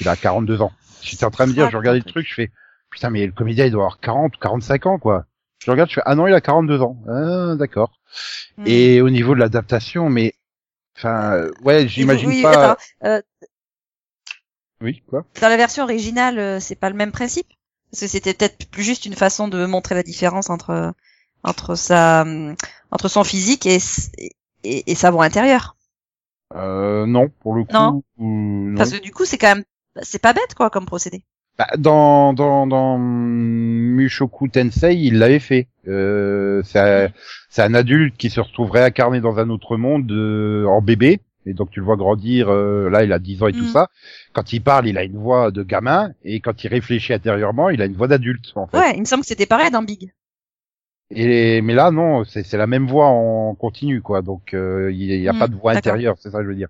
[0.00, 0.72] Il a 42 ans.
[1.02, 2.50] J'étais en train de me dire, je regardais le truc, je fais,
[2.90, 5.26] putain, mais le comédien, il doit avoir 40 ou 45 ans, quoi.
[5.64, 6.96] Je regarde, je fais, ah non, il a 42 ans.
[7.08, 7.92] Ah, d'accord.
[8.58, 8.64] Hmm.
[8.66, 10.34] Et au niveau de l'adaptation, mais,
[10.96, 12.76] enfin, ouais, j'imagine Oui, pas.
[13.04, 13.22] euh,
[14.80, 15.24] Oui, quoi?
[15.40, 17.46] dans la version originale, euh, c'est pas le même principe?
[17.90, 20.94] Parce que c'était peut-être plus juste une façon de montrer la différence entre
[21.44, 22.24] entre sa
[22.90, 23.78] entre son physique et
[24.64, 25.76] et, et sa voix intérieure.
[26.54, 27.72] Euh, non, pour le coup.
[27.74, 28.02] Non.
[28.18, 28.76] ou- non.
[28.76, 29.64] Parce que du coup, c'est quand même
[30.02, 31.24] c'est pas bête quoi comme procédé.
[31.58, 35.68] Bah, dans, dans, dans Mushoku Tensei, il l'avait fait.
[35.86, 41.20] Euh, c'est un, adulte qui se retrouverait incarné dans un autre monde euh, en bébé.
[41.44, 43.72] Et donc tu le vois grandir, euh, là il a 10 ans et tout Mm.
[43.72, 43.88] ça.
[44.32, 46.12] Quand il parle, il a une voix de gamin.
[46.24, 48.78] Et quand il réfléchit intérieurement, il a une voix d'adulte en fait.
[48.78, 50.12] Ouais, il me semble que c'était pareil dans Big.
[51.10, 54.22] Et, mais là non, c'est la même voix en continu quoi.
[54.22, 56.54] Donc euh, il n'y a Mm, pas de voix intérieure, c'est ça que je veux
[56.54, 56.68] dire.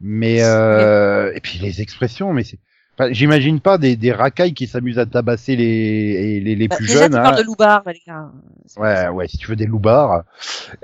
[0.00, 2.58] Mais euh, et puis les expressions, mais c'est
[2.98, 6.86] enfin, j'imagine pas des, des racailles qui s'amusent à tabasser les les, les Bah, plus
[6.86, 7.12] déjà, jeunes.
[7.12, 7.22] tu hein.
[7.22, 8.30] parles de les gars.
[8.76, 10.24] Ouais ouais, si tu veux des loupards.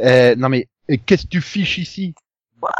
[0.00, 0.68] Euh, non mais
[1.06, 2.14] qu'est-ce que tu fiches ici?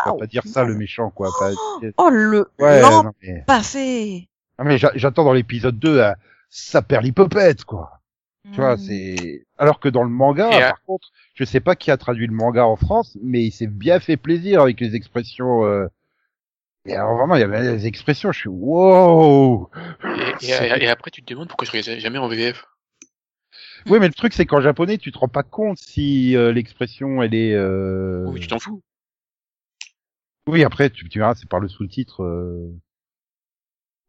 [0.07, 1.29] On va pas dire ça le méchant quoi.
[1.29, 1.53] Enfin,
[1.99, 4.29] Oh le ouais, non, mais, pas fait.
[4.59, 6.13] Ah, mais j'a- j'attends dans l'épisode 2 euh,
[6.49, 7.99] ça perd l'hypopète quoi.
[8.53, 8.79] Tu vois, Hmm.
[8.79, 12.27] c'est alors que dans le manga, euh, par contre, je sais pas qui a traduit
[12.27, 15.65] le manga en France, mais il s'est bien fait plaisir avec les expressions.
[15.65, 15.87] Euh...
[16.87, 18.33] Et alors vraiment, il y avait des expressions.
[18.33, 19.71] Je suis wow.
[20.41, 22.65] Et, et, et- et après, tu te demandes pourquoi je regarde jamais en VF.
[23.87, 27.23] Oui, mais le truc c'est qu'en japonais, tu te rends pas compte si euh, l'expression
[27.23, 27.55] elle est.
[27.55, 28.25] Euh...
[28.29, 28.81] Oui, tu t'en fous.
[30.49, 32.23] Oui, après tu, tu verras, c'est par le sous-titre.
[32.23, 32.69] euh.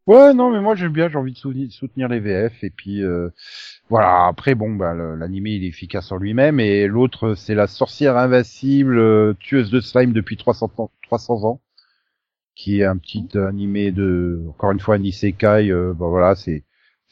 [0.06, 3.02] Ouais, non, mais moi j'aime bien, j'ai envie de soutenir, soutenir les VF et puis
[3.02, 3.30] euh,
[3.88, 4.26] voilà.
[4.26, 8.98] Après, bon, bah l'animé il est efficace en lui-même et l'autre c'est la sorcière invincible,
[8.98, 11.60] euh, tueuse de slime depuis 300 ans, 300 ans,
[12.54, 15.70] qui est un petit animé de, encore une fois un isekai.
[15.70, 16.64] Euh, bah voilà, c'est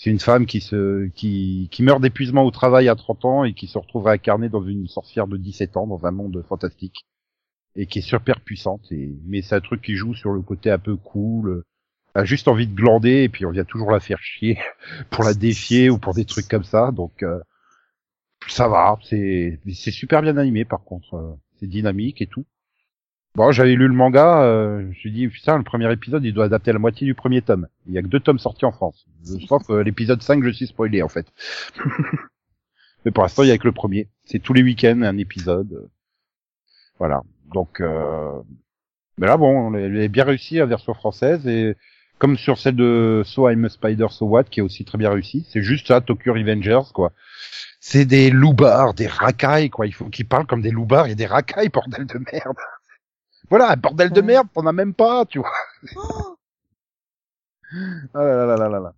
[0.02, 3.54] c'est une femme qui se qui qui meurt d'épuisement au travail à 30 ans et
[3.54, 7.06] qui se retrouve incarnée dans une sorcière de 17 ans dans un monde fantastique
[7.76, 10.70] et qui est super puissante et mais c'est un truc qui joue sur le côté
[10.72, 11.62] un peu cool
[12.14, 14.58] a juste envie de glander et puis on vient toujours la faire chier
[15.10, 17.38] pour la défier ou pour des trucs comme ça donc euh,
[18.48, 22.44] ça va c'est c'est super bien animé par contre euh, c'est dynamique et tout
[23.34, 26.34] bon j'avais lu le manga euh, je me suis dit putain le premier épisode il
[26.34, 27.68] doit adapter la moitié du premier tome.
[27.86, 29.06] Il y a que deux tomes sortis en France.
[29.48, 31.26] Sauf euh, l'épisode 5 je suis spoilé en fait.
[33.04, 34.08] Mais pour l'instant il y a que le premier.
[34.24, 35.88] C'est tous les week-ends un épisode.
[36.98, 37.22] Voilà.
[37.52, 38.40] Donc euh,
[39.18, 41.76] mais là bon elle est bien réussi la version française et
[42.18, 45.10] comme sur celle de So I'm a Spider So What qui est aussi très bien
[45.10, 47.12] réussi c'est juste ça Tokyo Revengers quoi.
[47.80, 49.86] C'est des loupards des racailles quoi.
[49.86, 52.56] Il faut qu'ils parlent comme des loupards et des racailles bordel de merde
[53.52, 55.52] voilà un bordel de merde t'en as même pas tu vois
[55.96, 56.36] Oh,
[58.14, 58.94] ah là là là là là là.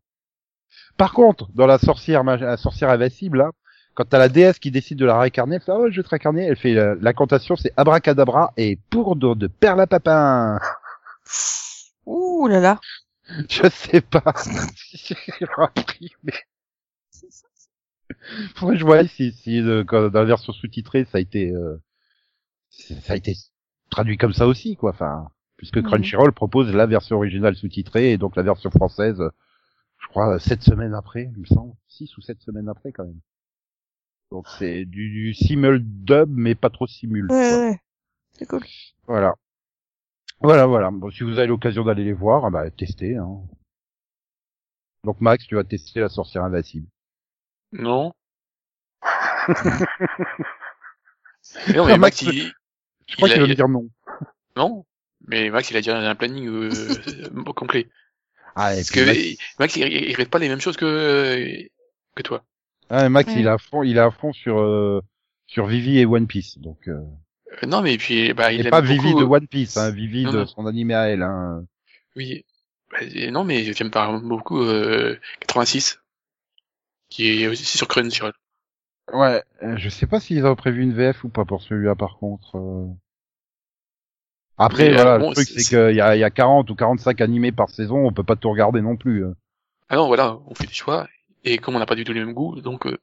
[0.97, 3.51] Par contre, dans la sorcière, la sorcière invincible, là,
[3.95, 6.09] quand t'as la déesse qui décide de la réincarner, elle fait, oh, je vais te
[6.09, 10.59] réincarner, elle fait, euh, l'incantation, c'est abracadabra et poudre de perlapapin.
[12.07, 12.81] Ouh là là.
[13.49, 14.35] Je sais pas
[14.77, 16.35] si j'ai appris, mais
[18.55, 21.81] faudrait que je voie si, si euh, dans la version sous-titrée, ça a été, euh,
[22.69, 23.35] ça a été
[23.95, 25.29] traduit comme ça aussi, quoi, enfin.
[25.57, 25.81] puisque.
[25.83, 29.23] Crunchyroll propose la version originale sous-titrée et donc la version française,
[29.99, 33.21] je crois, sept semaines après, il me semble, six ou sept semaines après quand même.
[34.33, 37.29] Donc c'est du, du simul dub, mais pas trop simul.
[37.29, 37.37] quoi.
[37.37, 37.79] ouais.
[38.33, 38.65] C'est cool.
[39.07, 39.35] Voilà.
[40.41, 40.91] Voilà, voilà.
[40.91, 43.17] Bon, si vous avez l'occasion d'aller les voir, ah bah, testez.
[43.17, 43.41] Hein.
[45.05, 46.89] Donc Max, tu vas tester la sorcière invincible.
[47.73, 48.13] Non.
[51.77, 52.53] Non, mais Max, Max, il...
[53.07, 53.89] Je crois Il a- qu'il va me a- dire non.
[54.57, 54.85] Non.
[55.27, 56.71] Mais Max, il a déjà un planning euh,
[57.57, 57.89] complet.
[58.57, 59.19] Ah, et Parce que Max,
[59.59, 61.67] Max, il, il répète pas les mêmes choses que
[62.15, 62.45] que toi.
[62.91, 63.41] ah, Max, Ouais.
[63.41, 65.01] il est à fond, il est à fond sur euh,
[65.47, 66.59] sur Vivi et One Piece.
[66.59, 67.01] Donc, euh,
[67.63, 68.93] Euh, non, mais puis, bah, il et aime pas beaucoup...
[69.03, 70.47] Vivi de One Piece, hein, Vivi Non, de non.
[70.47, 71.23] son animé à elle.
[71.23, 71.65] Hein.
[72.17, 72.45] Oui.
[72.93, 72.99] Bah,
[73.31, 76.01] non, mais j'aime pas beaucoup euh, 86,
[77.09, 78.33] qui est aussi sur Crunchyroll.
[79.13, 82.17] Ouais, euh, je sais pas s'ils ont prévu une VF ou pas pour celui-là par
[82.19, 82.57] contre.
[82.57, 82.87] euh.
[84.57, 86.71] Après, Mais, euh, voilà, bon, le truc c'est- qu'il y a, il y a 40
[86.71, 89.25] ou 45 animés par saison, on peut pas tout regarder non plus.
[89.89, 91.09] Ah non, voilà, on fait des choix.
[91.45, 92.97] Et comme on n'a pas du tout le même goût, donc euh,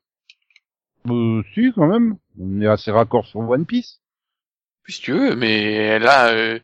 [1.09, 2.15] Euh, si, quand même.
[2.39, 3.99] On est assez raccord sur One Piece.
[4.87, 6.59] oui, si tu veux, mais là, euh,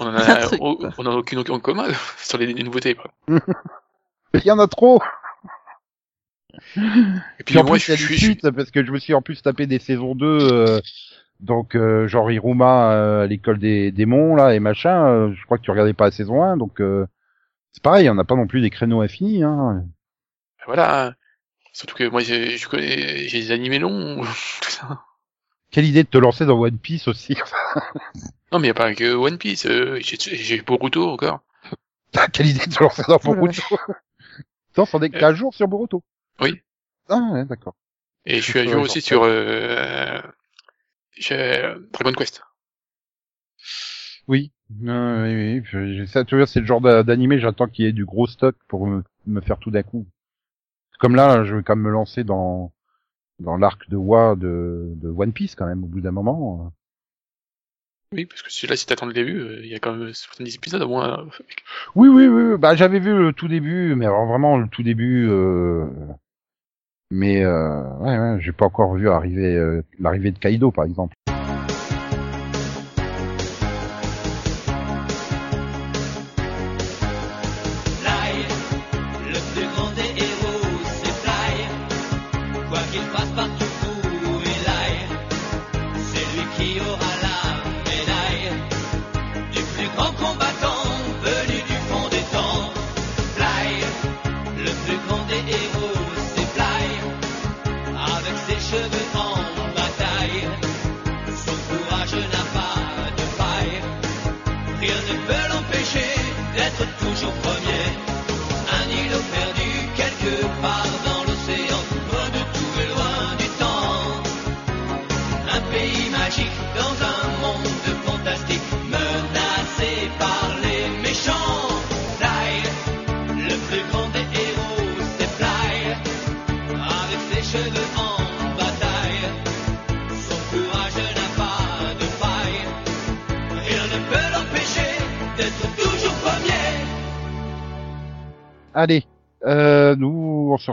[0.00, 0.90] on en a, on, quoi.
[0.98, 2.94] on en a aucune en commun sur les, les nouveautés.
[2.94, 3.10] Quoi.
[4.34, 5.00] Il y en a trop
[6.76, 8.84] Et puis Puis en moi, plus, il y je, a je, des je- parce que
[8.84, 10.80] je me suis en plus tapé des saisons 2, euh,
[11.40, 15.58] donc euh, genre Iruma euh, à l'école des démons, là, et machin, euh, je crois
[15.58, 17.06] que tu regardais pas la saison 1, donc euh,
[17.72, 19.42] c'est pareil, on n'a pas non plus des créneaux infinis.
[19.42, 19.84] Hein.
[20.66, 21.14] voilà.
[21.74, 24.22] Surtout que moi, j'ai je connais, j'ai des animés longs,
[24.60, 25.00] tout ça.
[25.70, 27.34] Quelle idée de te lancer dans One Piece aussi
[28.52, 29.64] Non, mais y a pas que One Piece.
[29.64, 31.40] euh, j'ai j'ai Boruto encore.
[32.34, 33.62] Quelle idée de te lancer dans Oh Boruto
[34.72, 36.02] Attends, c'en est qu'à jour sur Boruto
[36.42, 36.62] Oui.
[37.08, 37.74] Ah ouais, d'accord.
[38.26, 40.20] Et je suis à jour aussi sur euh,
[41.92, 42.42] Dragon Quest.
[44.28, 44.52] Oui,
[44.86, 47.92] euh, oui, oui, ça, tu vois, c'est le genre d'a- d'animé, j'attends qu'il y ait
[47.92, 50.06] du gros stock pour me, me faire tout d'un coup.
[51.00, 52.72] Comme là, je vais quand même me lancer dans
[53.40, 56.72] dans l'arc de Wa de, de One Piece quand même au bout d'un moment.
[58.12, 60.54] Oui, parce que celui-là, si t'attends le début, euh, il y a quand même 70
[60.54, 61.28] épisodes au moins.
[61.94, 64.82] Oui, oui, oui, oui, bah j'avais vu le tout début, mais alors vraiment le tout
[64.82, 65.26] début.
[65.28, 65.86] Euh...
[67.14, 71.14] Mais euh, ouais, ouais, j'ai pas encore vu arriver euh, l'arrivée de Kaido par exemple.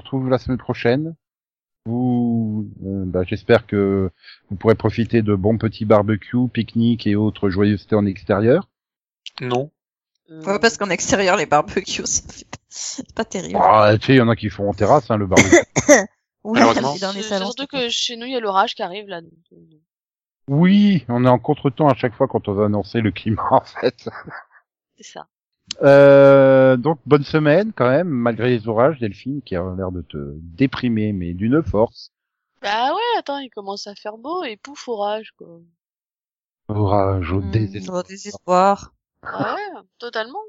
[0.10, 1.16] Retrouve la semaine prochaine.
[1.86, 4.10] Vous, euh, bah, j'espère que
[4.49, 8.68] vous pourrez profiter de bons petits barbecues, pique-niques et autres joyeusetés en extérieur.
[9.41, 9.72] Non.
[10.30, 13.60] Ouais, parce qu'en extérieur, les barbecues, ça fait pas- c'est pas terrible.
[13.62, 15.55] Ah, tu sais, il y en a qui font en terrasse hein, le barbecue.
[16.43, 16.53] Dans
[17.14, 17.45] les C'est salons.
[17.45, 19.22] surtout c'est que chez nous, il y a l'orage qui arrive là.
[19.51, 19.55] euh,
[20.47, 23.62] oui, on est en contretemps à chaque fois quand on va annoncer le climat en
[23.64, 24.10] fait.
[24.97, 25.28] C'est ça.
[25.82, 30.17] Euh, donc bonne semaine quand même, malgré les orages, Delphine, qui a l'air de te
[30.38, 32.11] déprimer, mais d'une force.
[32.61, 35.59] Bah ouais, attends, il commence à faire beau et pouf, orage quoi.
[36.67, 37.99] Orage au Hmm, désespoir.
[37.99, 38.93] au désespoir.
[39.24, 40.39] Ah ouais, totalement.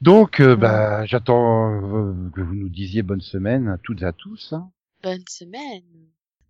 [0.00, 4.12] Donc, euh, bah, j'attends euh, que vous nous disiez bonne semaine à toutes et à
[4.12, 4.52] tous.
[4.52, 4.70] hein.
[5.02, 5.82] Bonne semaine.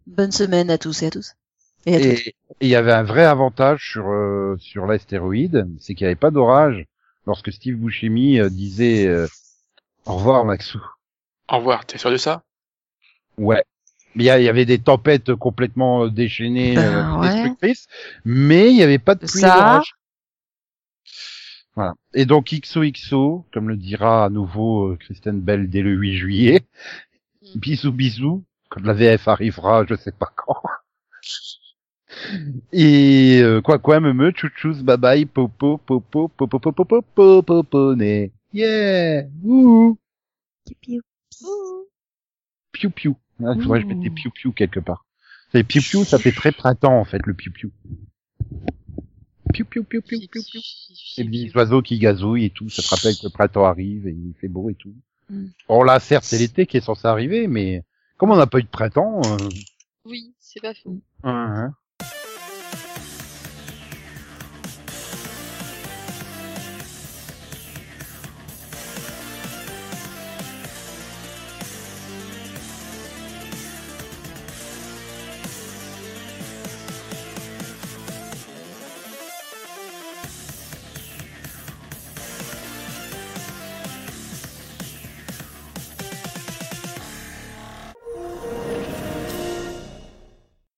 [0.07, 1.35] Bonne semaine à tous et à tous.
[1.87, 2.07] Et à toutes.
[2.07, 6.09] Et et il y avait un vrai avantage sur euh, sur l'astéroïde, c'est qu'il n'y
[6.09, 6.85] avait pas d'orage
[7.31, 9.27] lorsque Steve Buscemi euh, disait euh,
[10.07, 10.81] au revoir Maxou.
[11.49, 12.43] Au revoir, t'es sûr de ça?
[13.39, 13.65] Ouais.
[14.17, 17.29] Il y, avait des tempêtes complètement euh, déchaînées, Ben, euh, ouais.
[17.29, 17.87] destructrices,
[18.25, 19.95] mais il n'y avait pas de pluie d'orage.
[21.77, 21.95] Voilà.
[22.15, 26.63] Et donc XOXO, comme le dira à nouveau Kristen Bell dès le 8 juillet,
[27.43, 27.59] Mm.
[27.59, 30.63] bisous bisous, quand la VF arrivera, je sais pas quand.
[32.73, 37.95] Et euh, quoi quoi me me chouchous bye bye popo popo popo popo popo popo
[37.95, 38.33] né.
[38.53, 39.27] Yeah.
[39.45, 39.97] Ouh.
[42.73, 43.17] Piou piou.
[43.45, 45.05] Ah, faudrait que je mette des piou piou quelque part.
[45.53, 47.71] C'est piou piou, ça fait très printemps en fait le piou piou.
[49.53, 50.61] Piou piou piou piou piou piou.
[51.17, 52.69] C'est des oiseaux qui gazouillent et tout.
[52.69, 54.95] Ça te rappelle que le printemps arrive et il fait beau et tout.
[55.29, 55.47] Mm.
[55.69, 57.85] Bon là certes c'est l'été qui est censé arriver, mais
[58.17, 59.49] comme on n'a pas eu de printemps, euh,
[60.05, 61.01] Oui, c'est pas faux.
[61.23, 61.75] hein, hein.